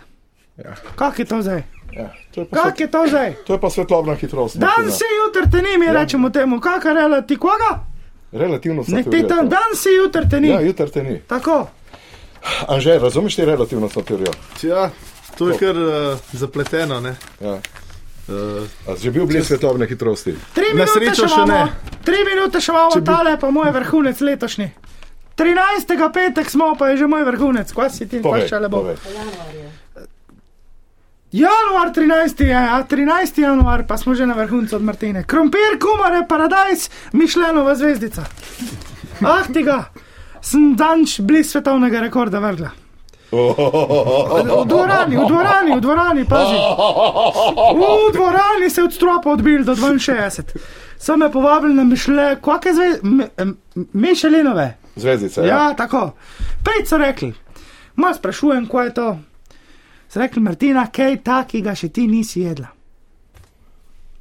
[0.57, 0.75] Ja.
[0.95, 1.63] Kak je to zdaj?
[1.91, 3.33] Ja, to, je pa Kak svet, je to zdaj?
[3.45, 4.57] to je pa svetlobna hitrost.
[4.57, 4.91] Dan Martina.
[4.91, 5.93] si jutri te ni, mi Ja.
[5.93, 7.83] rečemo temu, kaka rela ti koga?
[8.31, 9.11] Relativno Ne teorija.
[9.11, 10.47] pitam, dan si jutri te ni.
[10.47, 11.19] Ja, jutri te ni.
[11.19, 11.67] Tako.
[12.67, 14.31] Anže, razumeš ti relativno teorijo?
[14.63, 14.89] Ja,
[15.37, 16.99] to je kar uh, zapleteno.
[16.99, 17.15] Ne?
[17.41, 17.57] Ja.
[18.29, 18.61] Uh,
[18.95, 20.35] že bil blizu svetovne hitrosti?
[20.53, 21.95] Tri Na minute srečo še imamo, ne.
[22.03, 24.69] tri minute še imamo, Če bi- tale pa moj vrhunec letošnji.
[25.35, 25.55] 13.
[26.09, 28.83] petek smo, pa je že moj vrhunec, kaj si ti, kaj še le bo.
[28.83, 28.97] povej.
[31.31, 32.43] Januar 13.
[32.43, 33.37] je, a 13.
[33.39, 35.23] januar pa smo že na vrhuncu od Martine.
[35.23, 38.25] Krompir, kumare, paradajz, mišljenova zvezdica.
[39.21, 39.89] Ah, tega,
[40.41, 42.71] sem danč blizu svetovnega rekorda vrgla.
[43.31, 46.55] V dvorani, v dvorani, v dvorani, pazi.
[47.75, 50.57] V dvorani se je od stropa odbil do 62.
[50.99, 52.99] So me povabili na mišle, kakšne zvezde,
[53.93, 54.77] Mišelinove.
[54.95, 55.41] Zvezdice.
[55.41, 55.47] Ja.
[55.47, 56.11] Ja, tako.
[56.65, 57.33] Pej so rekli,
[57.95, 59.17] ma sprašujem, kaj je to.
[60.09, 62.67] So rekli, Martina, kaj takega še ti nisi jedla.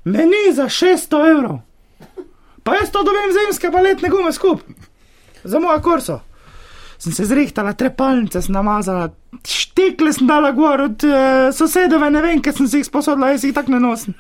[0.05, 1.59] Meni za 600 evrov.
[2.63, 4.61] Pa jaz to dobim zimske baletne gume skup.
[5.45, 6.21] Za mojo korso.
[6.99, 9.13] Sem se zrihtala, trepalnice sem namazala,
[9.47, 13.45] štikle sem dala gor od uh, sosedove, ne vem, ker sem si jih sposodila, jaz
[13.47, 14.17] jih tako ne nosim.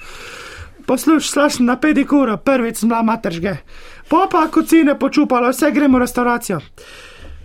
[0.86, 3.58] Posluš, slašem na pedikuro, prvič sem bila materžge.
[4.08, 6.60] Popa kocine počupala, vse gremo v restauracijo.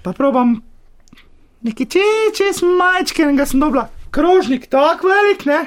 [0.04, 0.62] Pa probam
[1.64, 1.88] neki
[2.38, 5.60] čez majčkenega sem dobila, krožnik, tako velik, ne?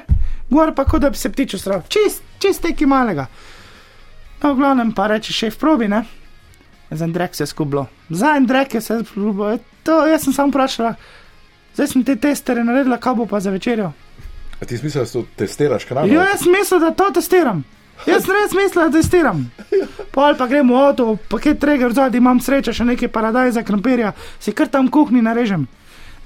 [0.51, 3.27] Gor pa kot da bi se ptič ustral, čist, čist neki malega.
[4.43, 6.05] No, v glavnem pa reče šef probi, ne?
[6.91, 7.87] Za en drek se je skublo.
[8.11, 9.59] Za en drek je se skublo.
[9.82, 10.95] To jaz sem samo vprašala.
[11.74, 13.93] Zdaj sem te testere naredila, kaj bo pa za večerjo.
[14.61, 16.07] A ti smisel, da to testiraš hrano?
[16.07, 17.64] Ja, jaz mislim, da to testiram.
[18.07, 19.47] Jaz res mislil, da testiram.
[20.12, 24.53] Pol pa gremo v avto, paket treger zadaj, imam srečo, še nekaj paradajza, krompirja, si
[24.53, 25.64] kar tam v kuhinji narežem.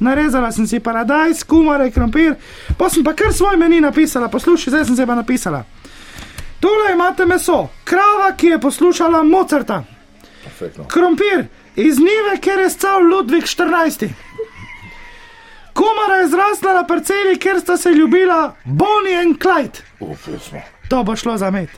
[0.00, 2.34] Narezala sem si paradajz, kumare, krompir,
[2.78, 5.62] pa sem pa kar svoj meni napisala, poslušaj, zdaj sem se pa napisala.
[6.60, 9.82] Tole imate meso, krava, ki je poslušala Mozarta,
[10.60, 10.84] Perfektno.
[10.88, 11.46] krompir
[11.76, 14.08] iz nive, kjer je stal Ludvik XIV.
[15.72, 19.80] Komara je zrasla na parceli, kjer sta se ljubila Bonnie in Clyde.
[20.88, 21.68] To bo šlo za med.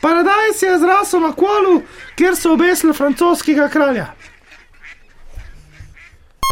[0.00, 1.82] Paradajz je zrasel na kolu,
[2.16, 4.06] kjer so obesili francoskega kralja.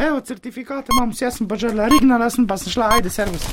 [0.02, 3.48] Evo, certifikate imam, vse sem pa žrla, rignala sem pa sem šla, ajde, servis.